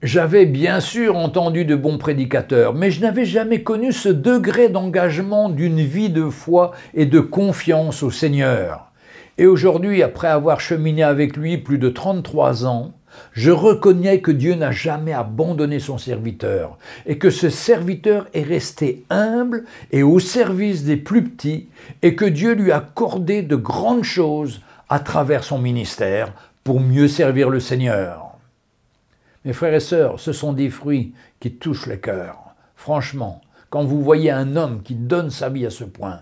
J'avais 0.02 0.46
bien 0.46 0.80
sûr 0.80 1.18
entendu 1.18 1.66
de 1.66 1.76
bons 1.76 1.98
prédicateurs, 1.98 2.74
mais 2.74 2.90
je 2.90 3.02
n'avais 3.02 3.26
jamais 3.26 3.64
connu 3.64 3.92
ce 3.92 4.08
degré 4.08 4.70
d'engagement 4.70 5.50
d'une 5.50 5.82
vie 5.82 6.10
de 6.10 6.30
foi 6.30 6.72
et 6.94 7.06
de 7.06 7.20
confiance 7.20 8.02
au 8.02 8.10
Seigneur. 8.10 8.94
Et 9.38 9.46
aujourd'hui, 9.46 10.02
après 10.02 10.30
avoir 10.30 10.62
cheminé 10.62 11.04
avec 11.04 11.36
lui 11.36 11.58
plus 11.58 11.80
de 11.80 11.90
33 11.90 12.66
ans, 12.66 12.94
je 13.34 13.52
reconnais 13.52 14.22
que 14.22 14.32
Dieu 14.32 14.56
n'a 14.56 14.72
jamais 14.72 15.12
abandonné 15.12 15.80
son 15.80 15.98
serviteur 15.98 16.78
et 17.06 17.18
que 17.18 17.30
ce 17.30 17.50
serviteur 17.50 18.28
est 18.34 18.44
resté 18.44 19.04
humble 19.10 19.66
et 19.92 20.02
au 20.02 20.20
service 20.20 20.86
des 20.86 20.96
plus 20.96 21.26
petits 21.26 21.68
et 22.04 22.16
que 22.16 22.24
Dieu 22.26 22.54
lui 22.54 22.72
a 22.72 22.78
accordé 22.78 23.42
de 23.42 23.58
grandes 23.58 24.06
choses 24.06 24.62
à 24.88 25.00
travers 25.00 25.44
son 25.44 25.60
ministère 25.60 26.32
pour 26.64 26.80
mieux 26.80 27.10
servir 27.10 27.50
le 27.50 27.60
Seigneur. 27.60 28.29
Mes 29.46 29.54
frères 29.54 29.74
et 29.74 29.80
sœurs, 29.80 30.20
ce 30.20 30.34
sont 30.34 30.52
des 30.52 30.70
fruits 30.70 31.14
qui 31.40 31.52
touchent 31.52 31.86
le 31.86 31.96
cœur. 31.96 32.38
Franchement, 32.76 33.42
quand 33.70 33.86
vous 33.86 34.02
voyez 34.02 34.32
un 34.32 34.56
homme 34.56 34.82
qui 34.84 34.96
donne 34.96 35.30
sa 35.30 35.50
vie 35.50 35.66
à 35.66 35.70
ce 35.70 35.86
point, 35.86 36.22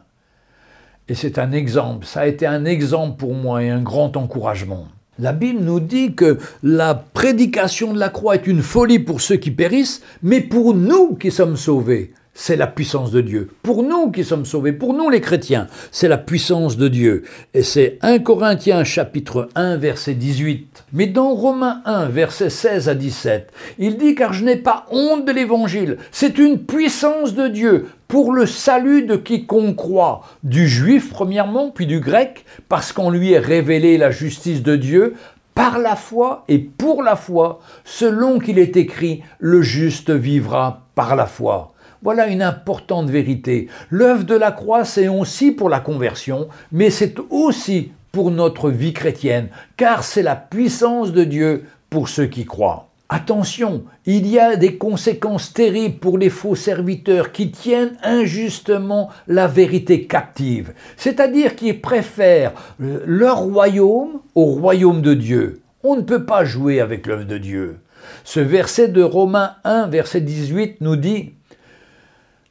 et 1.07 1.15
c'est 1.15 1.39
un 1.39 1.51
exemple, 1.51 2.05
ça 2.05 2.21
a 2.21 2.27
été 2.27 2.45
un 2.45 2.65
exemple 2.65 3.17
pour 3.17 3.33
moi 3.33 3.63
et 3.63 3.69
un 3.69 3.81
grand 3.81 4.17
encouragement. 4.17 4.87
La 5.19 5.33
Bible 5.33 5.61
nous 5.63 5.79
dit 5.79 6.13
que 6.13 6.37
la 6.61 6.93
prédication 6.93 7.91
de 7.91 7.99
la 7.99 8.09
croix 8.09 8.35
est 8.35 8.45
une 8.45 8.61
folie 8.61 8.99
pour 8.99 9.21
ceux 9.21 9.37
qui 9.37 9.49
périssent, 9.49 10.03
mais 10.21 10.41
pour 10.41 10.75
nous 10.75 11.15
qui 11.15 11.31
sommes 11.31 11.57
sauvés, 11.57 12.13
c'est 12.39 12.55
la 12.55 12.67
puissance 12.67 13.09
de 13.09 13.19
Dieu. 13.19 13.49
Pour 13.63 13.81
nous 13.81 14.11
qui 14.11 14.23
sommes 14.23 14.45
sauvés, 14.45 14.71
pour 14.71 14.93
nous 14.93 15.09
les 15.09 15.21
chrétiens, 15.21 15.65
c'est 15.91 16.07
la 16.07 16.19
puissance 16.19 16.77
de 16.77 16.87
Dieu. 16.87 17.23
Et 17.55 17.63
c'est 17.63 17.97
1 18.03 18.19
Corinthiens 18.19 18.83
chapitre 18.83 19.49
1 19.55 19.77
verset 19.77 20.13
18. 20.13 20.85
Mais 20.93 21.07
dans 21.07 21.33
Romains 21.33 21.81
1 21.85 22.09
verset 22.09 22.51
16 22.51 22.89
à 22.89 22.93
17, 22.93 23.51
il 23.79 23.97
dit 23.97 24.13
car 24.13 24.33
je 24.33 24.45
n'ai 24.45 24.55
pas 24.55 24.85
honte 24.91 25.25
de 25.25 25.31
l'évangile, 25.31 25.97
c'est 26.11 26.37
une 26.37 26.59
puissance 26.59 27.33
de 27.33 27.47
Dieu 27.47 27.87
pour 28.07 28.31
le 28.31 28.45
salut 28.45 29.01
de 29.01 29.15
quiconque 29.15 29.75
croit, 29.75 30.21
du 30.43 30.67
juif 30.67 31.09
premièrement, 31.09 31.71
puis 31.71 31.87
du 31.87 31.99
grec, 31.99 32.45
parce 32.69 32.93
qu'on 32.93 33.09
lui 33.09 33.31
est 33.31 33.39
révélé 33.39 33.97
la 33.97 34.11
justice 34.11 34.61
de 34.61 34.75
Dieu 34.75 35.15
par 35.55 35.79
la 35.79 35.95
foi 35.95 36.43
et 36.47 36.59
pour 36.59 37.01
la 37.01 37.15
foi, 37.15 37.61
selon 37.83 38.37
qu'il 38.37 38.59
est 38.59 38.77
écrit, 38.77 39.23
le 39.39 39.63
juste 39.63 40.11
vivra 40.11 40.83
par 40.93 41.15
la 41.15 41.25
foi. 41.25 41.73
Voilà 42.01 42.27
une 42.27 42.41
importante 42.41 43.09
vérité. 43.09 43.67
L'œuvre 43.89 44.23
de 44.23 44.35
la 44.35 44.51
croix, 44.51 44.85
c'est 44.85 45.07
aussi 45.07 45.51
pour 45.51 45.69
la 45.69 45.79
conversion, 45.79 46.47
mais 46.71 46.89
c'est 46.89 47.15
aussi 47.29 47.91
pour 48.11 48.31
notre 48.31 48.69
vie 48.69 48.93
chrétienne, 48.93 49.49
car 49.75 50.03
c'est 50.03 50.23
la 50.23 50.35
puissance 50.35 51.11
de 51.11 51.23
Dieu 51.23 51.65
pour 51.89 52.09
ceux 52.09 52.27
qui 52.27 52.45
croient. 52.45 52.87
Attention, 53.09 53.83
il 54.05 54.27
y 54.27 54.37
a 54.37 54.57
des 54.57 54.75
conséquences 54.75 55.53
terribles 55.53 55.99
pour 55.99 56.17
les 56.17 56.29
faux 56.29 56.55
serviteurs 56.55 57.31
qui 57.31 57.51
tiennent 57.51 57.95
injustement 58.03 59.09
la 59.27 59.47
vérité 59.47 60.07
captive, 60.07 60.73
c'est-à-dire 60.97 61.55
qui 61.55 61.71
préfèrent 61.71 62.51
leur 62.79 63.37
royaume 63.37 64.19
au 64.35 64.43
royaume 64.43 65.01
de 65.01 65.13
Dieu. 65.13 65.61
On 65.83 65.95
ne 65.95 66.01
peut 66.01 66.25
pas 66.25 66.43
jouer 66.43 66.81
avec 66.81 67.07
l'œuvre 67.07 67.23
de 67.23 67.37
Dieu. 67.37 67.77
Ce 68.25 68.41
verset 68.41 68.89
de 68.89 69.03
Romains 69.03 69.55
1, 69.63 69.87
verset 69.87 70.19
18 70.19 70.81
nous 70.81 70.97
dit 70.97 71.31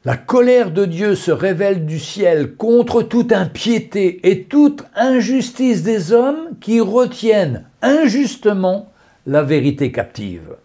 la 0.05 0.15
colère 0.15 0.71
de 0.71 0.85
Dieu 0.85 1.15
se 1.15 1.31
révèle 1.31 1.85
du 1.85 1.99
ciel 1.99 2.55
contre 2.55 3.01
toute 3.01 3.33
impiété 3.33 4.19
et 4.29 4.43
toute 4.43 4.83
injustice 4.95 5.83
des 5.83 6.13
hommes 6.13 6.51
qui 6.61 6.79
retiennent 6.79 7.65
injustement 7.81 8.91
la 9.25 9.43
vérité 9.43 9.91
captive. 9.91 10.55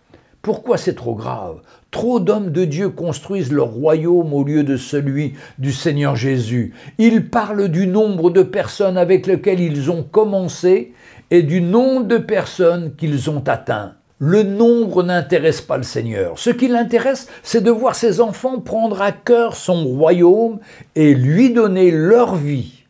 Pourquoi 0.43 0.77
c'est 0.77 0.95
trop 0.95 1.15
grave? 1.15 1.61
Trop 1.91 2.21
d'hommes 2.21 2.51
de 2.51 2.65
Dieu 2.65 2.91
construisent 2.91 3.53
leur 3.53 3.71
royaume 3.71 4.33
au 4.35 4.45
lieu 4.45 4.65
de 4.65 4.77
celui 4.77 5.35
du 5.59 5.73
Seigneur 5.73 6.15
Jésus. 6.15 6.75
Ils 6.99 7.29
parlent 7.29 7.69
du 7.69 7.87
nombre 7.87 8.31
de 8.31 8.43
personnes 8.43 8.99
avec 8.99 9.27
lesquelles 9.27 9.61
ils 9.61 9.91
ont 9.91 10.03
commencé 10.03 10.93
et 11.31 11.43
du 11.43 11.61
nombre 11.61 12.07
de 12.07 12.19
personnes 12.19 12.95
qu'ils 12.97 13.31
ont 13.31 13.43
atteints. 13.47 13.95
Le 14.25 14.45
nombre 14.45 15.03
n'intéresse 15.03 15.61
pas 15.61 15.77
le 15.77 15.83
Seigneur. 15.83 16.39
Ce 16.39 16.51
qui 16.51 16.69
l'intéresse, 16.69 17.27
c'est 17.43 17.61
de 17.61 17.73
voir 17.73 17.97
ses 17.97 18.21
enfants 18.21 18.61
prendre 18.61 19.03
à 19.03 19.11
cœur 19.11 19.57
son 19.57 19.85
royaume 19.85 20.61
et 20.95 21.13
lui 21.13 21.51
donner 21.51 21.91
leur 21.91 22.37
vie. 22.37 22.85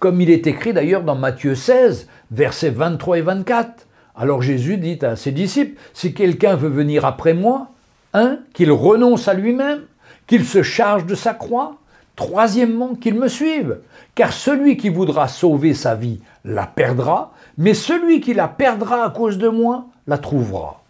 Comme 0.00 0.20
il 0.20 0.30
est 0.30 0.48
écrit 0.48 0.72
d'ailleurs 0.72 1.04
dans 1.04 1.14
Matthieu 1.14 1.54
16, 1.54 2.08
versets 2.32 2.70
23 2.70 3.18
et 3.18 3.20
24. 3.20 3.86
Alors 4.16 4.42
Jésus 4.42 4.78
dit 4.78 4.98
à 5.02 5.14
ses 5.14 5.30
disciples, 5.30 5.80
si 5.94 6.12
quelqu'un 6.12 6.56
veut 6.56 6.68
venir 6.68 7.04
après 7.04 7.34
moi, 7.34 7.68
un, 8.12 8.40
qu'il 8.52 8.72
renonce 8.72 9.28
à 9.28 9.34
lui-même, 9.34 9.82
qu'il 10.26 10.44
se 10.44 10.64
charge 10.64 11.06
de 11.06 11.14
sa 11.14 11.34
croix, 11.34 11.76
troisièmement, 12.16 12.96
qu'il 12.96 13.14
me 13.14 13.28
suive, 13.28 13.78
car 14.16 14.32
celui 14.32 14.76
qui 14.76 14.88
voudra 14.88 15.28
sauver 15.28 15.72
sa 15.72 15.94
vie 15.94 16.18
la 16.44 16.66
perdra, 16.66 17.32
mais 17.56 17.74
celui 17.74 18.20
qui 18.20 18.34
la 18.34 18.48
perdra 18.48 19.04
à 19.04 19.10
cause 19.10 19.38
de 19.38 19.48
moi 19.48 19.86
la 20.08 20.18
trouvera. 20.18 20.82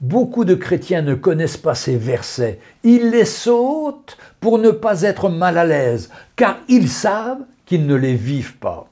Beaucoup 0.00 0.44
de 0.44 0.54
chrétiens 0.54 1.02
ne 1.02 1.14
connaissent 1.14 1.56
pas 1.56 1.74
ces 1.74 1.96
versets. 1.96 2.60
Ils 2.84 3.10
les 3.10 3.24
sautent 3.24 4.18
pour 4.40 4.58
ne 4.58 4.70
pas 4.70 5.02
être 5.02 5.28
mal 5.28 5.58
à 5.58 5.64
l'aise, 5.64 6.10
car 6.36 6.58
ils 6.68 6.88
savent 6.88 7.44
qu'ils 7.66 7.86
ne 7.86 7.94
les 7.94 8.14
vivent 8.14 8.58
pas. 8.58 8.91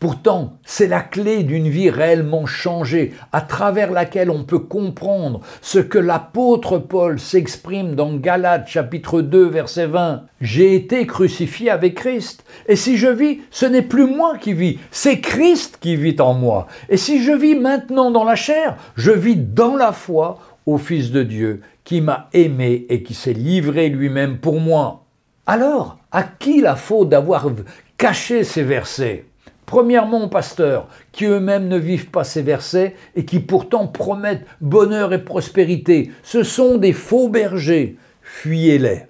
Pourtant, 0.00 0.58
c'est 0.64 0.86
la 0.86 1.00
clé 1.00 1.42
d'une 1.42 1.68
vie 1.68 1.90
réellement 1.90 2.46
changée, 2.46 3.14
à 3.32 3.40
travers 3.40 3.90
laquelle 3.90 4.30
on 4.30 4.44
peut 4.44 4.60
comprendre 4.60 5.40
ce 5.60 5.80
que 5.80 5.98
l'apôtre 5.98 6.78
Paul 6.78 7.18
s'exprime 7.18 7.96
dans 7.96 8.14
Galates 8.14 8.68
chapitre 8.68 9.22
2 9.22 9.48
verset 9.48 9.86
20. 9.86 10.22
J'ai 10.40 10.76
été 10.76 11.04
crucifié 11.04 11.70
avec 11.70 11.96
Christ, 11.96 12.44
et 12.68 12.76
si 12.76 12.96
je 12.96 13.08
vis, 13.08 13.40
ce 13.50 13.66
n'est 13.66 13.82
plus 13.82 14.06
moi 14.06 14.38
qui 14.38 14.52
vis, 14.52 14.78
c'est 14.92 15.18
Christ 15.18 15.78
qui 15.80 15.96
vit 15.96 16.20
en 16.20 16.32
moi. 16.32 16.68
Et 16.88 16.96
si 16.96 17.20
je 17.24 17.32
vis 17.32 17.56
maintenant 17.56 18.12
dans 18.12 18.24
la 18.24 18.36
chair, 18.36 18.76
je 18.94 19.10
vis 19.10 19.34
dans 19.34 19.74
la 19.74 19.90
foi 19.90 20.38
au 20.64 20.78
Fils 20.78 21.10
de 21.10 21.24
Dieu 21.24 21.62
qui 21.82 22.02
m'a 22.02 22.28
aimé 22.34 22.86
et 22.88 23.02
qui 23.02 23.14
s'est 23.14 23.32
livré 23.32 23.88
lui-même 23.88 24.38
pour 24.38 24.60
moi. 24.60 25.06
Alors, 25.46 25.98
à 26.12 26.22
qui 26.22 26.60
la 26.60 26.76
faute 26.76 27.08
d'avoir 27.08 27.48
caché 27.96 28.44
ces 28.44 28.62
versets? 28.62 29.24
Premièrement, 29.68 30.28
pasteurs, 30.28 30.88
qui 31.12 31.26
eux-mêmes 31.26 31.68
ne 31.68 31.76
vivent 31.76 32.08
pas 32.08 32.24
ces 32.24 32.40
versets 32.40 32.96
et 33.14 33.26
qui 33.26 33.38
pourtant 33.38 33.86
promettent 33.86 34.46
bonheur 34.62 35.12
et 35.12 35.22
prospérité. 35.22 36.10
Ce 36.22 36.42
sont 36.42 36.78
des 36.78 36.94
faux 36.94 37.28
bergers. 37.28 37.98
Fuyez-les. 38.22 39.02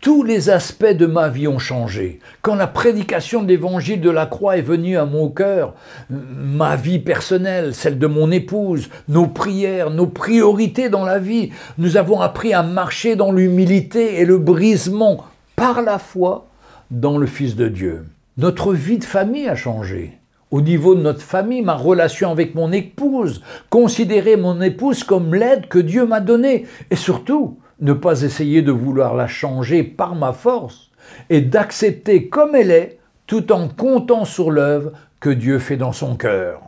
tous 0.00 0.22
les 0.22 0.48
aspects 0.48 0.86
de 0.86 1.04
ma 1.04 1.28
vie 1.28 1.48
ont 1.48 1.58
changé. 1.58 2.20
Quand 2.40 2.54
la 2.54 2.66
prédication 2.66 3.42
de 3.42 3.48
l'évangile 3.48 4.00
de 4.00 4.08
la 4.08 4.24
croix 4.24 4.56
est 4.56 4.62
venue 4.62 4.96
à 4.96 5.04
mon 5.04 5.28
cœur, 5.28 5.74
ma 6.08 6.76
vie 6.76 6.98
personnelle, 6.98 7.74
celle 7.74 7.98
de 7.98 8.06
mon 8.06 8.30
épouse, 8.30 8.88
nos 9.08 9.26
prières, 9.26 9.90
nos 9.90 10.06
priorités 10.06 10.88
dans 10.88 11.04
la 11.04 11.18
vie, 11.18 11.50
nous 11.76 11.98
avons 11.98 12.22
appris 12.22 12.54
à 12.54 12.62
marcher 12.62 13.16
dans 13.16 13.32
l'humilité 13.32 14.18
et 14.18 14.24
le 14.24 14.38
brisement 14.38 15.26
par 15.56 15.82
la 15.82 15.98
foi 15.98 16.46
dans 16.90 17.18
le 17.18 17.26
Fils 17.26 17.54
de 17.54 17.68
Dieu. 17.68 18.06
Notre 18.36 18.74
vie 18.74 18.98
de 18.98 19.04
famille 19.04 19.48
a 19.48 19.54
changé. 19.54 20.18
Au 20.50 20.60
niveau 20.60 20.96
de 20.96 21.00
notre 21.00 21.22
famille, 21.22 21.62
ma 21.62 21.76
relation 21.76 22.32
avec 22.32 22.56
mon 22.56 22.72
épouse, 22.72 23.42
considérer 23.70 24.36
mon 24.36 24.60
épouse 24.60 25.04
comme 25.04 25.36
l'aide 25.36 25.68
que 25.68 25.78
Dieu 25.78 26.04
m'a 26.04 26.18
donnée 26.18 26.66
et 26.90 26.96
surtout, 26.96 27.58
ne 27.78 27.92
pas 27.92 28.22
essayer 28.22 28.60
de 28.60 28.72
vouloir 28.72 29.14
la 29.14 29.28
changer 29.28 29.84
par 29.84 30.16
ma 30.16 30.32
force 30.32 30.90
et 31.30 31.42
d'accepter 31.42 32.28
comme 32.28 32.56
elle 32.56 32.72
est 32.72 32.98
tout 33.28 33.52
en 33.52 33.68
comptant 33.68 34.24
sur 34.24 34.50
l'œuvre 34.50 34.90
que 35.20 35.30
Dieu 35.30 35.60
fait 35.60 35.76
dans 35.76 35.92
son 35.92 36.16
cœur. 36.16 36.60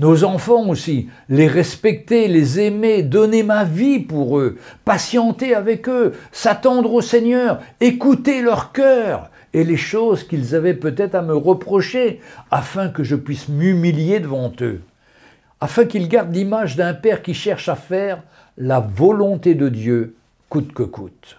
Nos 0.00 0.24
enfants 0.24 0.66
aussi, 0.68 1.08
les 1.28 1.46
respecter, 1.46 2.26
les 2.26 2.58
aimer, 2.58 3.04
donner 3.04 3.44
ma 3.44 3.62
vie 3.62 4.00
pour 4.00 4.40
eux, 4.40 4.56
patienter 4.84 5.54
avec 5.54 5.88
eux, 5.88 6.14
s'attendre 6.32 6.92
au 6.94 7.00
Seigneur, 7.00 7.60
écouter 7.80 8.42
leur 8.42 8.72
cœur 8.72 9.29
et 9.52 9.64
les 9.64 9.76
choses 9.76 10.24
qu'ils 10.24 10.54
avaient 10.54 10.74
peut-être 10.74 11.14
à 11.14 11.22
me 11.22 11.34
reprocher, 11.34 12.20
afin 12.50 12.88
que 12.88 13.02
je 13.02 13.16
puisse 13.16 13.48
m'humilier 13.48 14.20
devant 14.20 14.52
eux, 14.60 14.80
afin 15.60 15.84
qu'ils 15.84 16.08
gardent 16.08 16.34
l'image 16.34 16.76
d'un 16.76 16.94
Père 16.94 17.22
qui 17.22 17.34
cherche 17.34 17.68
à 17.68 17.76
faire 17.76 18.22
la 18.56 18.80
volonté 18.80 19.54
de 19.54 19.68
Dieu 19.68 20.16
coûte 20.48 20.72
que 20.72 20.82
coûte. 20.82 21.36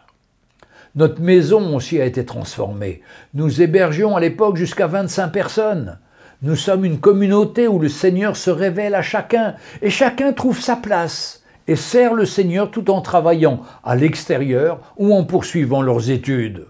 Notre 0.95 1.21
maison 1.21 1.75
aussi 1.75 2.01
a 2.01 2.05
été 2.05 2.25
transformée. 2.25 3.01
Nous 3.33 3.61
hébergions 3.61 4.17
à 4.17 4.19
l'époque 4.19 4.57
jusqu'à 4.57 4.87
25 4.87 5.29
personnes. 5.29 5.99
Nous 6.41 6.55
sommes 6.55 6.83
une 6.83 6.99
communauté 6.99 7.67
où 7.67 7.79
le 7.79 7.87
Seigneur 7.87 8.35
se 8.35 8.49
révèle 8.49 8.95
à 8.95 9.01
chacun 9.01 9.55
et 9.81 9.89
chacun 9.89 10.33
trouve 10.33 10.59
sa 10.59 10.75
place 10.75 11.43
et 11.67 11.75
sert 11.75 12.13
le 12.13 12.25
Seigneur 12.25 12.71
tout 12.71 12.89
en 12.89 13.01
travaillant 13.01 13.61
à 13.83 13.95
l'extérieur 13.95 14.93
ou 14.97 15.13
en 15.13 15.23
poursuivant 15.23 15.81
leurs 15.81 16.09
études. 16.09 16.65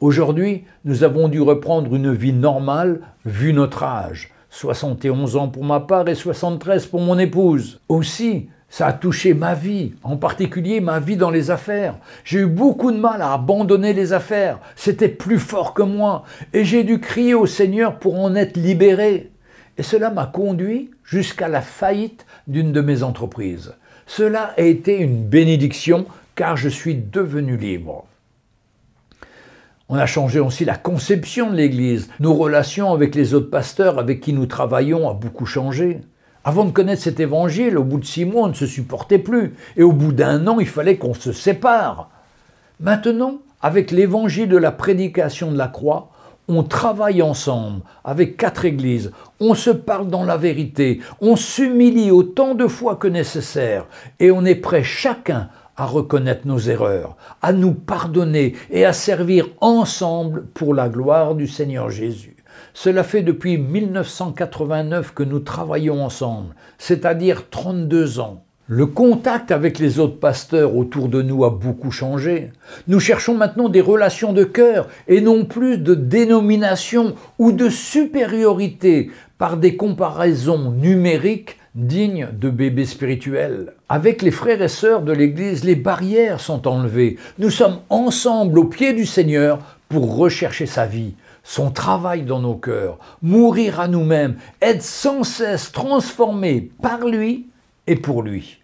Aujourd'hui, 0.00 0.64
nous 0.84 1.04
avons 1.04 1.28
dû 1.28 1.40
reprendre 1.40 1.94
une 1.94 2.12
vie 2.12 2.34
normale 2.34 3.00
vu 3.24 3.54
notre 3.54 3.82
âge. 3.82 4.30
71 4.50 5.36
ans 5.36 5.48
pour 5.48 5.64
ma 5.64 5.80
part 5.80 6.06
et 6.06 6.14
73 6.14 6.84
pour 6.84 7.00
mon 7.00 7.18
épouse. 7.18 7.80
Aussi, 7.88 8.50
ça 8.68 8.88
a 8.88 8.92
touché 8.92 9.32
ma 9.32 9.54
vie, 9.54 9.94
en 10.02 10.18
particulier 10.18 10.80
ma 10.80 11.00
vie 11.00 11.16
dans 11.16 11.30
les 11.30 11.50
affaires. 11.50 11.96
J'ai 12.24 12.40
eu 12.40 12.46
beaucoup 12.46 12.92
de 12.92 12.98
mal 12.98 13.22
à 13.22 13.32
abandonner 13.32 13.94
les 13.94 14.12
affaires. 14.12 14.58
C'était 14.76 15.08
plus 15.08 15.38
fort 15.38 15.72
que 15.72 15.82
moi. 15.82 16.24
Et 16.52 16.66
j'ai 16.66 16.84
dû 16.84 17.00
crier 17.00 17.32
au 17.32 17.46
Seigneur 17.46 17.98
pour 17.98 18.20
en 18.20 18.34
être 18.34 18.58
libéré. 18.58 19.30
Et 19.78 19.82
cela 19.82 20.10
m'a 20.10 20.26
conduit 20.26 20.90
jusqu'à 21.04 21.48
la 21.48 21.62
faillite 21.62 22.26
d'une 22.46 22.72
de 22.72 22.82
mes 22.82 23.02
entreprises. 23.02 23.72
Cela 24.06 24.52
a 24.58 24.60
été 24.60 24.98
une 24.98 25.24
bénédiction 25.24 26.04
car 26.34 26.58
je 26.58 26.68
suis 26.68 26.96
devenu 26.96 27.56
libre. 27.56 28.04
On 29.88 29.94
a 29.96 30.06
changé 30.06 30.40
aussi 30.40 30.64
la 30.64 30.74
conception 30.74 31.48
de 31.48 31.56
l'Église. 31.56 32.08
Nos 32.18 32.34
relations 32.34 32.92
avec 32.92 33.14
les 33.14 33.34
autres 33.34 33.50
pasteurs 33.50 34.00
avec 34.00 34.20
qui 34.20 34.32
nous 34.32 34.46
travaillons 34.46 35.08
ont 35.08 35.14
beaucoup 35.14 35.46
changé. 35.46 36.00
Avant 36.42 36.64
de 36.64 36.72
connaître 36.72 37.02
cet 37.02 37.20
évangile, 37.20 37.78
au 37.78 37.84
bout 37.84 37.98
de 37.98 38.04
six 38.04 38.24
mois, 38.24 38.44
on 38.44 38.48
ne 38.48 38.54
se 38.54 38.66
supportait 38.66 39.20
plus. 39.20 39.54
Et 39.76 39.84
au 39.84 39.92
bout 39.92 40.10
d'un 40.10 40.44
an, 40.48 40.58
il 40.58 40.66
fallait 40.66 40.96
qu'on 40.96 41.14
se 41.14 41.30
sépare. 41.30 42.10
Maintenant, 42.80 43.38
avec 43.62 43.92
l'évangile 43.92 44.48
de 44.48 44.56
la 44.56 44.72
prédication 44.72 45.52
de 45.52 45.58
la 45.58 45.68
croix, 45.68 46.10
on 46.48 46.64
travaille 46.64 47.22
ensemble 47.22 47.82
avec 48.04 48.36
quatre 48.36 48.64
églises, 48.64 49.12
on 49.40 49.54
se 49.54 49.70
parle 49.70 50.08
dans 50.08 50.22
la 50.22 50.36
vérité, 50.36 51.00
on 51.20 51.34
s'humilie 51.34 52.12
autant 52.12 52.54
de 52.54 52.68
fois 52.68 52.94
que 52.94 53.08
nécessaire, 53.08 53.86
et 54.20 54.30
on 54.30 54.44
est 54.44 54.54
prêt 54.54 54.84
chacun 54.84 55.48
à 55.76 55.86
reconnaître 55.86 56.46
nos 56.46 56.58
erreurs, 56.58 57.16
à 57.42 57.52
nous 57.52 57.72
pardonner 57.72 58.54
et 58.70 58.84
à 58.84 58.92
servir 58.92 59.48
ensemble 59.60 60.46
pour 60.54 60.74
la 60.74 60.88
gloire 60.88 61.34
du 61.34 61.46
Seigneur 61.46 61.90
Jésus. 61.90 62.36
Cela 62.72 63.04
fait 63.04 63.22
depuis 63.22 63.58
1989 63.58 65.12
que 65.14 65.22
nous 65.22 65.40
travaillons 65.40 66.04
ensemble, 66.04 66.54
c'est-à-dire 66.78 67.48
32 67.50 68.20
ans. 68.20 68.42
Le 68.68 68.86
contact 68.86 69.52
avec 69.52 69.78
les 69.78 70.00
autres 70.00 70.18
pasteurs 70.18 70.74
autour 70.74 71.08
de 71.08 71.22
nous 71.22 71.44
a 71.44 71.50
beaucoup 71.50 71.92
changé. 71.92 72.50
Nous 72.88 72.98
cherchons 72.98 73.34
maintenant 73.34 73.68
des 73.68 73.80
relations 73.80 74.32
de 74.32 74.42
cœur 74.42 74.88
et 75.06 75.20
non 75.20 75.44
plus 75.44 75.78
de 75.78 75.94
dénomination 75.94 77.14
ou 77.38 77.52
de 77.52 77.68
supériorité 77.68 79.10
par 79.38 79.56
des 79.56 79.76
comparaisons 79.76 80.72
numériques 80.72 81.58
dignes 81.76 82.28
de 82.32 82.48
bébés 82.48 82.86
spirituels. 82.86 83.74
Avec 83.88 84.22
les 84.22 84.30
frères 84.30 84.62
et 84.62 84.68
sœurs 84.68 85.02
de 85.02 85.12
l'Église, 85.12 85.62
les 85.62 85.76
barrières 85.76 86.40
sont 86.40 86.66
enlevées. 86.66 87.18
Nous 87.38 87.50
sommes 87.50 87.80
ensemble 87.90 88.58
au 88.58 88.64
pied 88.64 88.94
du 88.94 89.04
Seigneur 89.06 89.58
pour 89.88 90.16
rechercher 90.16 90.66
sa 90.66 90.86
vie, 90.86 91.14
son 91.44 91.70
travail 91.70 92.22
dans 92.22 92.40
nos 92.40 92.56
cœurs, 92.56 92.98
mourir 93.22 93.78
à 93.78 93.88
nous-mêmes, 93.88 94.36
être 94.62 94.82
sans 94.82 95.22
cesse 95.22 95.70
transformés 95.70 96.70
par 96.82 97.06
lui 97.06 97.46
et 97.86 97.96
pour 97.96 98.22
lui. 98.22 98.62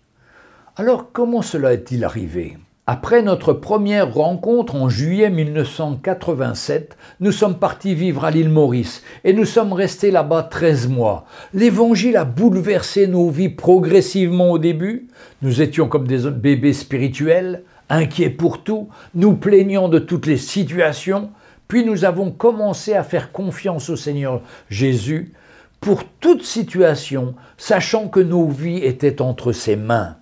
Alors 0.77 1.12
comment 1.12 1.42
cela 1.42 1.75
est-il 1.75 2.05
arrivé? 2.05 2.57
Après 2.88 3.23
notre 3.23 3.53
première 3.53 4.12
rencontre 4.12 4.75
en 4.75 4.88
juillet 4.88 5.31
1987, 5.31 6.97
nous 7.21 7.31
sommes 7.31 7.61
partis 7.61 7.95
vivre 7.95 8.25
à 8.25 8.33
l'île 8.33 8.49
Maurice 8.49 9.05
et 9.23 9.33
nous 9.33 9.45
sommes 9.45 9.73
restés 9.73 10.11
là-bas 10.11 10.42
13 10.42 10.88
mois. 10.88 11.25
L'évangile 11.55 12.16
a 12.16 12.25
bouleversé 12.25 13.07
nos 13.07 13.31
vies 13.31 13.51
progressivement 13.51 14.51
au 14.51 14.59
début. 14.59 15.07
Nous 15.42 15.62
étions 15.62 15.87
comme 15.87 16.09
des 16.09 16.29
bébés 16.29 16.73
spirituels, 16.73 17.62
inquiets 17.88 18.31
pour 18.31 18.64
tout, 18.64 18.88
nous 19.14 19.37
plaignons 19.37 19.88
de 19.88 20.01
toutes 20.01 20.27
les 20.27 20.37
situations, 20.37 21.31
puis 21.68 21.85
nous 21.85 22.05
avons 22.05 22.33
commencé 22.33 22.95
à 22.95 23.05
faire 23.05 23.31
confiance 23.31 23.90
au 23.90 23.97
Seigneur 23.97 24.42
Jésus 24.71 25.33
pour 25.79 26.03
toute 26.18 26.42
situation, 26.42 27.37
sachant 27.57 28.09
que 28.09 28.18
nos 28.18 28.49
vies 28.49 28.79
étaient 28.79 29.23
entre 29.23 29.53
ses 29.53 29.77
mains. 29.77 30.16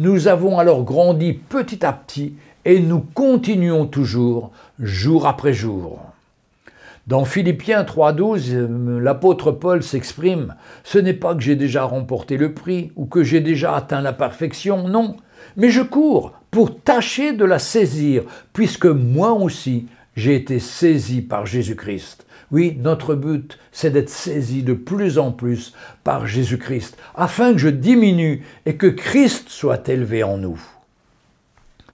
Nous 0.00 0.28
avons 0.28 0.58
alors 0.58 0.82
grandi 0.82 1.34
petit 1.34 1.84
à 1.84 1.92
petit 1.92 2.32
et 2.64 2.80
nous 2.80 3.00
continuons 3.00 3.84
toujours, 3.84 4.50
jour 4.78 5.26
après 5.26 5.52
jour. 5.52 6.00
Dans 7.06 7.26
Philippiens 7.26 7.82
3.12, 7.82 8.98
l'apôtre 8.98 9.52
Paul 9.52 9.82
s'exprime, 9.82 10.54
Ce 10.84 10.98
n'est 10.98 11.12
pas 11.12 11.34
que 11.34 11.42
j'ai 11.42 11.54
déjà 11.54 11.84
remporté 11.84 12.38
le 12.38 12.54
prix 12.54 12.92
ou 12.96 13.04
que 13.04 13.22
j'ai 13.22 13.40
déjà 13.40 13.76
atteint 13.76 14.00
la 14.00 14.14
perfection, 14.14 14.88
non, 14.88 15.16
mais 15.58 15.68
je 15.68 15.82
cours 15.82 16.32
pour 16.50 16.80
tâcher 16.80 17.34
de 17.34 17.44
la 17.44 17.58
saisir, 17.58 18.22
puisque 18.54 18.86
moi 18.86 19.34
aussi 19.34 19.86
j'ai 20.20 20.36
été 20.36 20.60
saisi 20.60 21.22
par 21.22 21.46
Jésus-Christ. 21.46 22.26
Oui, 22.52 22.76
notre 22.78 23.14
but, 23.14 23.58
c'est 23.72 23.90
d'être 23.90 24.10
saisi 24.10 24.62
de 24.62 24.74
plus 24.74 25.18
en 25.18 25.32
plus 25.32 25.72
par 26.04 26.26
Jésus-Christ, 26.26 26.96
afin 27.14 27.52
que 27.52 27.58
je 27.58 27.68
diminue 27.68 28.44
et 28.66 28.76
que 28.76 28.86
Christ 28.86 29.48
soit 29.48 29.88
élevé 29.88 30.22
en 30.22 30.36
nous. 30.36 30.60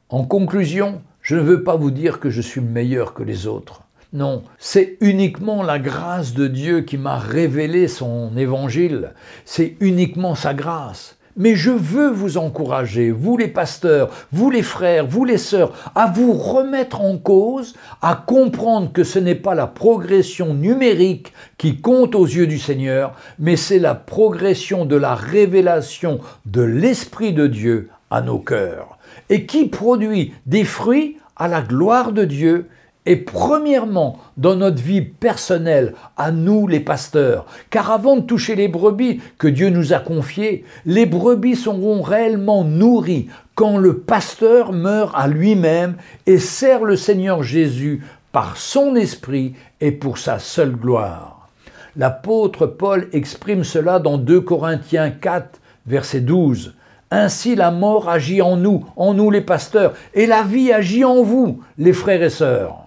En 0.08 0.24
conclusion, 0.24 1.02
je 1.22 1.36
ne 1.36 1.40
veux 1.40 1.62
pas 1.62 1.76
vous 1.76 1.90
dire 1.90 2.18
que 2.18 2.30
je 2.30 2.40
suis 2.40 2.60
meilleur 2.60 3.14
que 3.14 3.22
les 3.22 3.46
autres. 3.46 3.82
Non, 4.12 4.42
c'est 4.58 4.96
uniquement 5.00 5.62
la 5.62 5.78
grâce 5.78 6.32
de 6.34 6.48
Dieu 6.48 6.80
qui 6.80 6.98
m'a 6.98 7.18
révélé 7.18 7.86
son 7.86 8.36
évangile. 8.36 9.12
C'est 9.44 9.76
uniquement 9.80 10.34
sa 10.34 10.54
grâce. 10.54 11.16
Mais 11.36 11.54
je 11.54 11.70
veux 11.70 12.10
vous 12.10 12.38
encourager, 12.38 13.10
vous 13.10 13.36
les 13.36 13.48
pasteurs, 13.48 14.10
vous 14.32 14.50
les 14.50 14.62
frères, 14.62 15.06
vous 15.06 15.24
les 15.24 15.38
sœurs, 15.38 15.72
à 15.94 16.06
vous 16.06 16.32
remettre 16.32 17.02
en 17.02 17.18
cause, 17.18 17.74
à 18.00 18.14
comprendre 18.26 18.90
que 18.92 19.04
ce 19.04 19.18
n'est 19.18 19.34
pas 19.34 19.54
la 19.54 19.66
progression 19.66 20.54
numérique 20.54 21.32
qui 21.58 21.80
compte 21.80 22.14
aux 22.14 22.24
yeux 22.24 22.46
du 22.46 22.58
Seigneur, 22.58 23.14
mais 23.38 23.56
c'est 23.56 23.78
la 23.78 23.94
progression 23.94 24.86
de 24.86 24.96
la 24.96 25.14
révélation 25.14 26.20
de 26.46 26.62
l'Esprit 26.62 27.32
de 27.32 27.46
Dieu 27.46 27.90
à 28.10 28.22
nos 28.22 28.38
cœurs, 28.38 28.96
et 29.28 29.44
qui 29.44 29.66
produit 29.66 30.32
des 30.46 30.64
fruits 30.64 31.18
à 31.36 31.48
la 31.48 31.60
gloire 31.60 32.12
de 32.12 32.24
Dieu 32.24 32.68
et 33.06 33.16
premièrement 33.16 34.18
dans 34.36 34.56
notre 34.56 34.82
vie 34.82 35.00
personnelle, 35.00 35.94
à 36.16 36.32
nous 36.32 36.66
les 36.66 36.80
pasteurs. 36.80 37.46
Car 37.70 37.90
avant 37.90 38.16
de 38.16 38.22
toucher 38.22 38.56
les 38.56 38.68
brebis 38.68 39.20
que 39.38 39.48
Dieu 39.48 39.70
nous 39.70 39.92
a 39.92 40.00
confiées, 40.00 40.64
les 40.84 41.06
brebis 41.06 41.56
seront 41.56 42.02
réellement 42.02 42.64
nourries 42.64 43.28
quand 43.54 43.78
le 43.78 43.98
pasteur 43.98 44.72
meurt 44.72 45.12
à 45.16 45.28
lui-même 45.28 45.94
et 46.26 46.38
sert 46.38 46.84
le 46.84 46.96
Seigneur 46.96 47.42
Jésus 47.42 48.02
par 48.32 48.56
son 48.56 48.96
esprit 48.96 49.54
et 49.80 49.92
pour 49.92 50.18
sa 50.18 50.38
seule 50.38 50.72
gloire. 50.72 51.48
L'apôtre 51.96 52.66
Paul 52.66 53.08
exprime 53.12 53.64
cela 53.64 53.98
dans 53.98 54.18
2 54.18 54.42
Corinthiens 54.42 55.10
4, 55.10 55.60
verset 55.86 56.20
12. 56.20 56.74
Ainsi 57.10 57.54
la 57.54 57.70
mort 57.70 58.10
agit 58.10 58.42
en 58.42 58.56
nous, 58.56 58.84
en 58.96 59.14
nous 59.14 59.30
les 59.30 59.40
pasteurs, 59.40 59.94
et 60.12 60.26
la 60.26 60.42
vie 60.42 60.72
agit 60.72 61.04
en 61.04 61.22
vous, 61.22 61.62
les 61.78 61.94
frères 61.94 62.22
et 62.22 62.30
sœurs. 62.30 62.85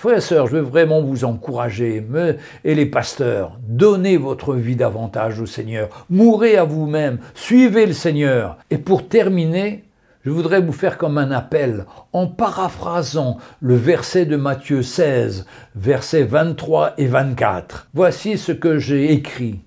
Frères 0.00 0.16
et 0.16 0.20
sœurs, 0.22 0.46
je 0.46 0.56
veux 0.56 0.62
vraiment 0.62 1.02
vous 1.02 1.26
encourager, 1.26 2.02
et 2.64 2.74
les 2.74 2.86
pasteurs, 2.86 3.58
donnez 3.68 4.16
votre 4.16 4.54
vie 4.54 4.74
davantage 4.74 5.42
au 5.42 5.44
Seigneur, 5.44 6.06
mourrez 6.08 6.56
à 6.56 6.64
vous-même, 6.64 7.18
suivez 7.34 7.84
le 7.84 7.92
Seigneur. 7.92 8.56
Et 8.70 8.78
pour 8.78 9.08
terminer, 9.08 9.84
je 10.24 10.30
voudrais 10.30 10.62
vous 10.62 10.72
faire 10.72 10.96
comme 10.96 11.18
un 11.18 11.30
appel 11.30 11.84
en 12.14 12.26
paraphrasant 12.28 13.36
le 13.60 13.74
verset 13.74 14.24
de 14.24 14.36
Matthieu 14.36 14.82
16, 14.82 15.44
versets 15.74 16.24
23 16.24 16.94
et 16.96 17.06
24. 17.06 17.90
Voici 17.92 18.38
ce 18.38 18.52
que 18.52 18.78
j'ai 18.78 19.12
écrit. 19.12 19.60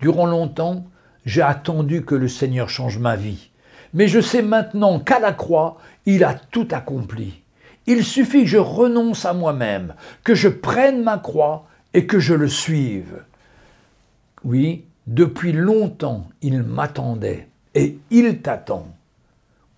Durant 0.00 0.26
longtemps, 0.26 0.84
j'ai 1.26 1.42
attendu 1.42 2.04
que 2.04 2.14
le 2.14 2.28
Seigneur 2.28 2.70
change 2.70 3.00
ma 3.00 3.16
vie. 3.16 3.50
Mais 3.92 4.06
je 4.06 4.20
sais 4.20 4.42
maintenant 4.42 5.00
qu'à 5.00 5.18
la 5.18 5.32
croix, 5.32 5.78
il 6.06 6.22
a 6.22 6.34
tout 6.34 6.68
accompli. 6.70 7.42
Il 7.90 8.04
suffit 8.04 8.42
que 8.42 8.50
je 8.50 8.58
renonce 8.58 9.24
à 9.24 9.32
moi-même, 9.32 9.94
que 10.22 10.34
je 10.34 10.48
prenne 10.48 11.02
ma 11.02 11.16
croix 11.16 11.64
et 11.94 12.06
que 12.06 12.18
je 12.18 12.34
le 12.34 12.46
suive. 12.46 13.24
Oui, 14.44 14.84
depuis 15.06 15.52
longtemps, 15.52 16.28
il 16.42 16.62
m'attendait 16.62 17.48
et 17.74 17.98
il 18.10 18.42
t'attend. 18.42 18.88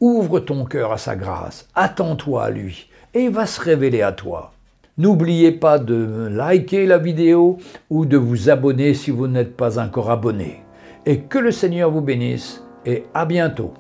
Ouvre 0.00 0.40
ton 0.40 0.64
cœur 0.64 0.90
à 0.90 0.98
sa 0.98 1.14
grâce, 1.14 1.68
attends-toi 1.76 2.44
à 2.44 2.50
lui 2.50 2.88
et 3.14 3.26
il 3.26 3.30
va 3.30 3.46
se 3.46 3.60
révéler 3.60 4.02
à 4.02 4.10
toi. 4.10 4.52
N'oubliez 4.98 5.52
pas 5.52 5.78
de 5.78 6.28
liker 6.32 6.86
la 6.86 6.98
vidéo 6.98 7.58
ou 7.90 8.06
de 8.06 8.16
vous 8.16 8.50
abonner 8.50 8.92
si 8.92 9.12
vous 9.12 9.28
n'êtes 9.28 9.56
pas 9.56 9.78
encore 9.78 10.10
abonné. 10.10 10.64
Et 11.06 11.20
que 11.20 11.38
le 11.38 11.52
Seigneur 11.52 11.92
vous 11.92 12.00
bénisse 12.00 12.64
et 12.84 13.04
à 13.14 13.24
bientôt. 13.24 13.72